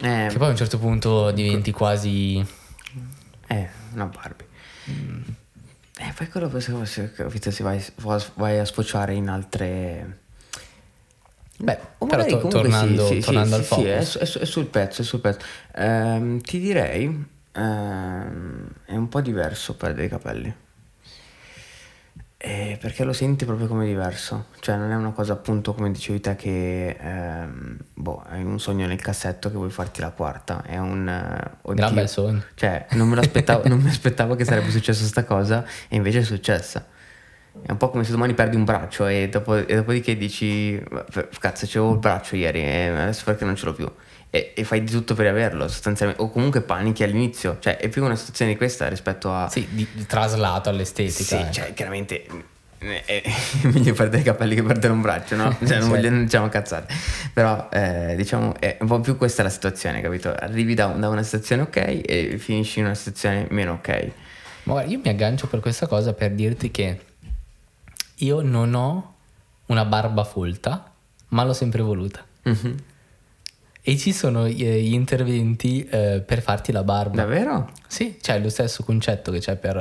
Eh, 0.00 0.26
che 0.30 0.36
poi 0.38 0.46
a 0.46 0.50
un 0.50 0.56
certo 0.56 0.78
punto 0.78 1.32
diventi 1.32 1.72
quasi... 1.72 2.44
Eh, 3.52 3.68
una 3.92 4.06
Barbie. 4.06 4.46
Eh, 5.98 6.12
poi 6.16 6.28
quello 6.28 6.48
poi 6.48 6.60
se, 6.60 6.72
se, 6.86 7.12
capito, 7.12 7.50
se 7.50 7.62
vai, 7.62 7.84
vai 8.34 8.58
a 8.58 8.64
sfociare 8.64 9.14
in 9.14 9.28
altre... 9.28 10.20
Beh, 11.58 11.78
però 11.98 12.24
to- 12.24 12.48
tornando, 12.48 13.06
sì, 13.06 13.14
sì, 13.14 13.20
tornando 13.20 13.54
sì, 13.54 13.60
al 13.60 13.64
sì, 13.64 13.68
focus. 13.68 13.86
è, 13.86 14.04
su- 14.04 14.18
è 14.18 14.24
su- 14.24 14.38
è 14.40 14.44
sul 14.46 14.66
pezzo, 14.66 15.02
è 15.02 15.04
sul 15.04 15.20
pezzo. 15.20 15.46
Ehm, 15.74 16.40
ti 16.40 16.58
direi, 16.58 17.24
ehm, 17.52 18.68
è 18.86 18.96
un 18.96 19.08
po' 19.08 19.20
diverso 19.20 19.76
perdere 19.76 20.06
i 20.06 20.08
capelli. 20.08 20.54
Eh, 22.52 22.76
perché 22.78 23.04
lo 23.04 23.14
senti 23.14 23.46
proprio 23.46 23.66
come 23.66 23.86
diverso. 23.86 24.48
Cioè 24.60 24.76
non 24.76 24.90
è 24.90 24.94
una 24.94 25.12
cosa 25.12 25.32
appunto 25.32 25.72
come 25.72 25.90
dicevi 25.90 26.20
te 26.20 26.36
che 26.36 26.98
ehm, 27.00 27.78
boh, 27.94 28.22
hai 28.28 28.42
un 28.44 28.60
sogno 28.60 28.86
nel 28.86 29.00
cassetto 29.00 29.48
che 29.48 29.56
vuoi 29.56 29.70
farti 29.70 30.02
la 30.02 30.10
quarta. 30.10 30.62
È 30.62 30.76
un... 30.76 31.08
oddio. 31.62 31.74
Gran 31.74 31.94
bel 31.94 32.08
sogno. 32.10 32.42
Cioè, 32.52 32.88
non 33.64 33.78
mi 33.80 33.88
aspettavo 33.88 34.34
che 34.34 34.44
sarebbe 34.44 34.70
successa 34.70 35.02
sta 35.06 35.24
cosa 35.24 35.64
e 35.88 35.96
invece 35.96 36.18
è 36.18 36.24
successa. 36.24 36.86
È 37.62 37.70
un 37.70 37.78
po' 37.78 37.88
come 37.88 38.04
se 38.04 38.10
domani 38.10 38.34
perdi 38.34 38.56
un 38.56 38.64
braccio 38.64 39.06
e, 39.06 39.30
dopo, 39.30 39.56
e 39.56 39.74
dopodiché 39.74 40.14
dici, 40.16 40.76
"F- 40.76 41.38
cazzo, 41.38 41.64
c'avevo 41.66 41.92
il 41.92 41.98
braccio 41.98 42.36
ieri 42.36 42.60
e 42.60 42.88
adesso 42.88 43.24
perché 43.24 43.46
non 43.46 43.56
ce 43.56 43.64
l'ho 43.64 43.72
più? 43.72 43.90
E, 44.34 44.52
e 44.56 44.64
fai 44.64 44.82
di 44.82 44.90
tutto 44.90 45.14
per 45.14 45.26
averlo, 45.26 45.68
sostanzialmente. 45.68 46.22
O 46.22 46.30
comunque 46.30 46.62
panichi 46.62 47.02
all'inizio. 47.02 47.58
Cioè, 47.60 47.76
è 47.76 47.88
più 47.90 48.02
una 48.02 48.16
situazione 48.16 48.52
di 48.52 48.56
questa 48.56 48.88
rispetto 48.88 49.30
a... 49.30 49.48
Sì, 49.50 49.68
di, 49.70 49.86
di 49.92 50.06
traslato 50.06 50.70
all'estetica. 50.70 51.22
Sì, 51.22 51.34
eh. 51.36 51.52
cioè, 51.52 51.74
chiaramente 51.74 52.26
eh, 52.82 53.02
è 53.06 53.22
meglio 53.66 53.94
perdere 53.94 54.22
i 54.22 54.24
capelli 54.24 54.54
che 54.54 54.62
perdere 54.62 54.92
un 54.92 55.00
braccio, 55.00 55.36
no? 55.36 55.56
Cioè, 55.64 55.78
non 55.78 55.88
voglio, 55.88 56.10
non 56.10 56.24
diciamo 56.24 56.48
cazzate. 56.48 56.92
Però, 57.32 57.68
eh, 57.70 58.14
diciamo, 58.16 58.58
è 58.58 58.78
un 58.80 58.86
po' 58.86 59.00
più 59.00 59.16
questa 59.16 59.42
la 59.42 59.50
situazione, 59.50 60.00
capito? 60.00 60.34
Arrivi 60.34 60.74
da, 60.74 60.86
da 60.86 61.08
una 61.08 61.22
situazione 61.22 61.62
ok 61.62 61.76
e 61.76 62.36
finisci 62.38 62.80
in 62.80 62.86
una 62.86 62.94
situazione 62.94 63.46
meno 63.50 63.72
ok. 63.74 64.10
Ma 64.64 64.72
guarda, 64.74 64.90
io 64.90 65.00
mi 65.02 65.08
aggancio 65.08 65.46
per 65.46 65.60
questa 65.60 65.86
cosa 65.86 66.12
per 66.12 66.32
dirti 66.32 66.70
che 66.70 67.00
io 68.16 68.40
non 68.40 68.74
ho 68.74 69.14
una 69.66 69.84
barba 69.84 70.24
folta, 70.24 70.92
ma 71.28 71.44
l'ho 71.44 71.52
sempre 71.52 71.82
voluta. 71.82 72.24
Mhm. 72.42 72.76
E 73.84 73.96
ci 73.98 74.12
sono 74.12 74.46
eh, 74.46 74.52
gli 74.52 74.92
interventi 74.94 75.84
eh, 75.84 76.22
per 76.24 76.40
farti 76.40 76.70
la 76.70 76.84
barba. 76.84 77.16
Davvero? 77.16 77.68
Sì, 77.88 78.16
c'è 78.20 78.38
lo 78.38 78.48
stesso 78.48 78.84
concetto 78.84 79.32
che 79.32 79.40
c'è 79.40 79.56
per... 79.56 79.74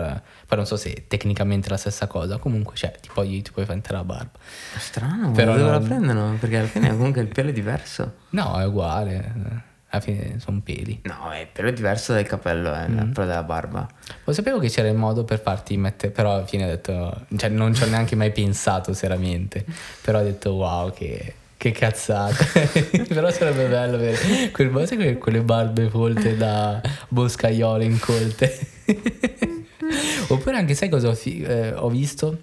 Poi 0.47 0.57
non 0.57 0.65
so 0.65 0.75
se 0.75 1.05
tecnicamente 1.07 1.67
è 1.67 1.69
la 1.69 1.77
stessa 1.77 2.07
cosa, 2.07 2.37
comunque 2.37 2.73
c'è, 2.73 2.91
ti 2.99 3.09
puoi, 3.13 3.41
ti 3.43 3.51
puoi 3.51 3.65
fare 3.65 3.79
la 3.89 4.03
barba. 4.03 4.39
Strano, 4.79 5.31
Però 5.31 5.51
dove 5.51 5.63
non- 5.63 5.71
la 5.71 5.79
prendono? 5.87 6.37
Perché 6.39 6.57
alla 6.57 6.67
fine 6.67 6.89
comunque 6.89 7.21
il 7.21 7.27
pelo 7.27 7.49
è 7.49 7.53
diverso. 7.53 8.15
No, 8.31 8.59
è 8.59 8.65
uguale, 8.65 9.13
eh, 9.13 9.49
alla 9.89 10.01
fine 10.01 10.39
sono 10.39 10.61
peli. 10.63 11.01
No, 11.03 11.29
è 11.31 11.41
il 11.41 11.47
pelo 11.53 11.67
è 11.67 11.73
diverso 11.73 12.13
dal 12.13 12.23
capello, 12.23 12.69
eh, 12.73 12.87
dal 12.87 13.09
pelo 13.09 13.27
della 13.27 13.43
barba. 13.43 13.87
Lo 14.23 14.33
sapevo 14.33 14.57
che 14.57 14.69
c'era 14.69 14.87
il 14.87 14.95
modo 14.95 15.25
per 15.25 15.39
farti 15.39 15.77
mettere, 15.77 16.11
però 16.11 16.33
alla 16.33 16.45
fine 16.47 16.63
ho 16.63 16.67
detto, 16.67 17.25
cioè 17.37 17.49
non 17.49 17.73
ci 17.75 17.83
ho 17.83 17.87
neanche 17.87 18.15
mai 18.15 18.31
pensato 18.31 18.93
seriamente, 18.93 19.63
però 20.01 20.19
ho 20.19 20.23
detto 20.23 20.53
wow 20.53 20.91
che, 20.91 21.35
che 21.61 21.69
cazzata, 21.71 22.43
però 23.07 23.29
sarebbe 23.29 23.67
bello 23.67 23.93
avere 23.97 24.49
quel, 24.49 24.71
quelle, 24.71 25.17
quelle 25.19 25.41
barbe 25.41 25.89
folte 25.91 26.35
da 26.35 26.81
boscaiolo 27.07 27.83
incolte. 27.83 28.59
Oppure 30.29 30.57
anche 30.57 30.73
sai 30.73 30.89
cosa 30.89 31.09
ho, 31.09 31.13
fi- 31.13 31.41
eh, 31.43 31.71
ho 31.73 31.87
visto? 31.89 32.35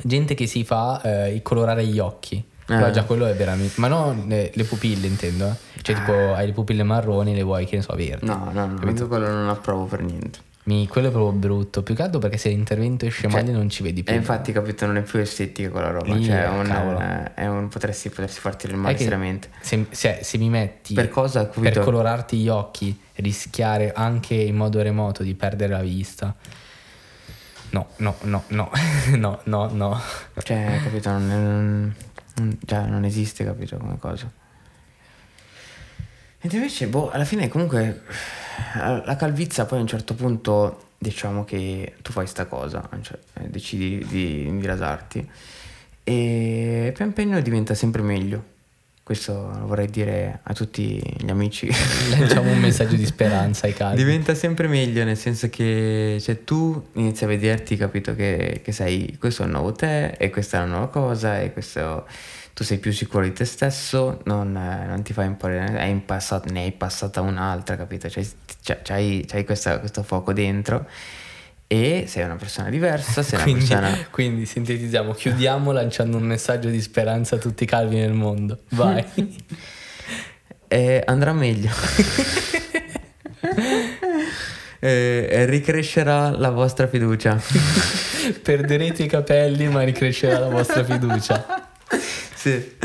Gente 0.00 0.34
che 0.34 0.46
si 0.46 0.62
fa 0.62 1.00
eh, 1.02 1.34
il 1.34 1.42
colorare 1.42 1.84
gli 1.86 1.98
occhi. 1.98 2.40
Però 2.64 2.86
Eh. 2.86 2.90
già 2.92 3.02
quello 3.02 3.26
è 3.26 3.34
veramente... 3.34 3.74
Ma 3.80 3.88
non 3.88 4.26
le, 4.28 4.52
le 4.54 4.64
pupille 4.64 5.08
intendo. 5.08 5.46
eh. 5.48 5.82
Cioè 5.82 5.96
tipo 5.96 6.32
hai 6.34 6.46
le 6.46 6.52
pupille 6.52 6.84
marroni 6.84 7.34
le 7.34 7.42
vuoi 7.42 7.64
che 7.66 7.74
ne 7.76 7.82
so 7.82 7.94
verdi. 7.96 8.26
No, 8.26 8.48
no, 8.52 8.66
no, 8.66 8.90
io 8.90 9.08
quello 9.08 9.28
non 9.28 9.48
approvo 9.48 9.86
per 9.86 10.02
niente. 10.02 10.38
Mi- 10.66 10.88
quello 10.88 11.08
è 11.08 11.10
proprio 11.12 11.30
brutto. 11.32 11.82
Più 11.84 11.94
che 11.94 12.02
altro 12.02 12.18
perché 12.18 12.38
se 12.38 12.48
l'intervento 12.48 13.06
esce 13.06 13.28
male 13.28 13.52
non 13.52 13.70
ci 13.70 13.84
vedi 13.84 14.02
più. 14.02 14.12
E 14.12 14.16
infatti, 14.16 14.50
capito, 14.50 14.84
non 14.84 14.96
è 14.96 15.02
più 15.02 15.20
estetica 15.20 15.70
quella 15.70 15.90
roba. 15.90 16.14
Lì, 16.14 16.24
cioè, 16.24 16.42
è 16.42 16.48
un, 16.48 16.66
eh, 17.00 17.34
è 17.34 17.46
un- 17.46 17.68
potresti, 17.68 18.08
potresti 18.08 18.40
farti 18.40 18.66
del 18.66 18.74
male 18.76 18.96
seriamente. 18.98 19.48
Se, 19.60 19.86
se- 19.90 20.18
se 20.22 20.38
mi 20.38 20.48
metti 20.48 20.92
Per 20.94 21.08
cosa, 21.08 21.44
per 21.46 21.78
colorarti 21.78 22.36
gli 22.38 22.48
occhi, 22.48 22.98
rischiare 23.16 23.92
anche 23.92 24.34
in 24.34 24.56
modo 24.56 24.82
remoto 24.82 25.22
di 25.22 25.34
perdere 25.34 25.72
la 25.72 25.82
vista. 25.82 26.34
No, 27.70 27.88
no, 27.98 28.16
no, 28.22 28.42
no, 28.48 28.70
no, 29.16 29.40
no, 29.44 29.70
no. 29.72 30.00
Cioè, 30.42 30.80
capito? 30.82 31.10
Non, 31.10 31.26
non- 31.28 31.94
non- 32.38 32.58
cioè, 32.64 32.86
non 32.86 33.04
esiste, 33.04 33.44
capito, 33.44 33.76
come 33.76 33.98
cosa. 34.00 34.28
Ed 36.40 36.52
invece, 36.52 36.86
boh, 36.88 37.10
alla 37.10 37.24
fine 37.24 37.48
comunque 37.48 38.02
la 39.04 39.16
calvizia 39.16 39.64
poi 39.64 39.78
a 39.78 39.80
un 39.82 39.86
certo 39.86 40.14
punto 40.14 40.84
diciamo 40.98 41.44
che 41.44 41.94
tu 42.02 42.12
fai 42.12 42.26
sta 42.26 42.46
cosa, 42.46 42.88
cioè, 43.02 43.18
eh, 43.34 43.48
decidi 43.48 44.04
di, 44.08 44.58
di 44.58 44.66
rasarti 44.66 45.28
e 46.08 46.92
pian 46.94 47.12
piano 47.12 47.40
diventa 47.40 47.74
sempre 47.74 48.00
meglio. 48.00 48.54
Questo 49.02 49.32
lo 49.32 49.66
vorrei 49.66 49.88
dire 49.88 50.40
a 50.42 50.52
tutti 50.52 51.00
gli 51.18 51.30
amici. 51.30 51.68
Lanciamo 52.10 52.50
un 52.50 52.58
messaggio 52.58 52.94
di 52.94 53.04
speranza 53.04 53.66
ai 53.66 53.72
calvi. 53.72 53.96
Diventa 53.96 54.34
sempre 54.34 54.68
meglio, 54.68 55.02
nel 55.02 55.16
senso 55.16 55.48
che 55.48 56.18
cioè, 56.20 56.44
tu 56.44 56.90
inizi 56.92 57.24
a 57.24 57.26
vederti, 57.26 57.76
capito, 57.76 58.14
che, 58.14 58.60
che 58.62 58.72
sei, 58.72 59.16
questo 59.18 59.42
è 59.42 59.46
un 59.46 59.52
nuovo 59.52 59.72
te 59.72 60.10
e 60.10 60.30
questa 60.30 60.58
è 60.58 60.62
una 60.62 60.76
nuova 60.76 60.88
cosa 60.90 61.40
e 61.40 61.52
questo, 61.52 62.06
tu 62.56 62.64
sei 62.64 62.78
più 62.78 62.90
sicuro 62.90 63.22
di 63.24 63.34
te 63.34 63.44
stesso, 63.44 64.22
non, 64.24 64.56
eh, 64.56 64.86
non 64.86 65.02
ti 65.02 65.12
fai 65.12 65.26
imporre, 65.26 65.78
hai 65.78 65.90
impassato- 65.90 66.50
ne 66.50 66.62
hai 66.62 66.72
passata 66.72 67.20
un'altra, 67.20 67.76
capito? 67.76 68.08
C'hai, 68.10 68.26
c'hai- 68.82 69.24
c'hai 69.28 69.44
questa- 69.44 69.78
questo 69.78 70.02
fuoco 70.02 70.32
dentro 70.32 70.86
e 71.66 72.04
sei 72.08 72.24
una 72.24 72.36
persona 72.36 72.70
diversa, 72.70 73.22
sei 73.22 73.42
Quindi, 73.42 73.66
persona... 73.66 73.94
quindi 74.10 74.46
sintetizziamo, 74.46 75.12
chiudiamo 75.12 75.70
lanciando 75.70 76.16
un 76.16 76.22
messaggio 76.22 76.70
di 76.70 76.80
speranza 76.80 77.36
a 77.36 77.38
tutti 77.38 77.64
i 77.64 77.66
calvi 77.66 77.96
nel 77.96 78.14
mondo. 78.14 78.60
Vai. 78.70 79.04
E 80.68 81.00
andrà 81.06 81.32
meglio. 81.32 81.70
E- 84.80 85.28
e 85.30 85.44
ricrescerà 85.44 86.30
la 86.30 86.50
vostra 86.50 86.88
fiducia. 86.88 87.40
Perderete 88.42 89.04
i 89.04 89.06
capelli, 89.06 89.68
ma 89.68 89.82
ricrescerà 89.82 90.38
la 90.40 90.48
vostra 90.48 90.82
fiducia. 90.82 91.68
Sì. 92.36 92.76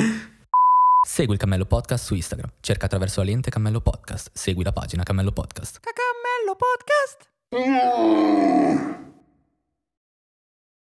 Segui 1.05 1.33
il 1.33 1.39
Cammello 1.39 1.65
Podcast 1.65 2.05
su 2.05 2.15
Instagram. 2.15 2.53
Cerca 2.61 2.85
attraverso 2.85 3.19
la 3.21 3.27
lente 3.27 3.49
Cammello 3.49 3.81
Podcast. 3.81 4.31
Segui 4.33 4.63
la 4.63 4.71
pagina 4.71 5.03
Cammello 5.03 5.31
Podcast. 5.31 5.79
Cammello 5.81 6.55
Podcast. 6.55 7.29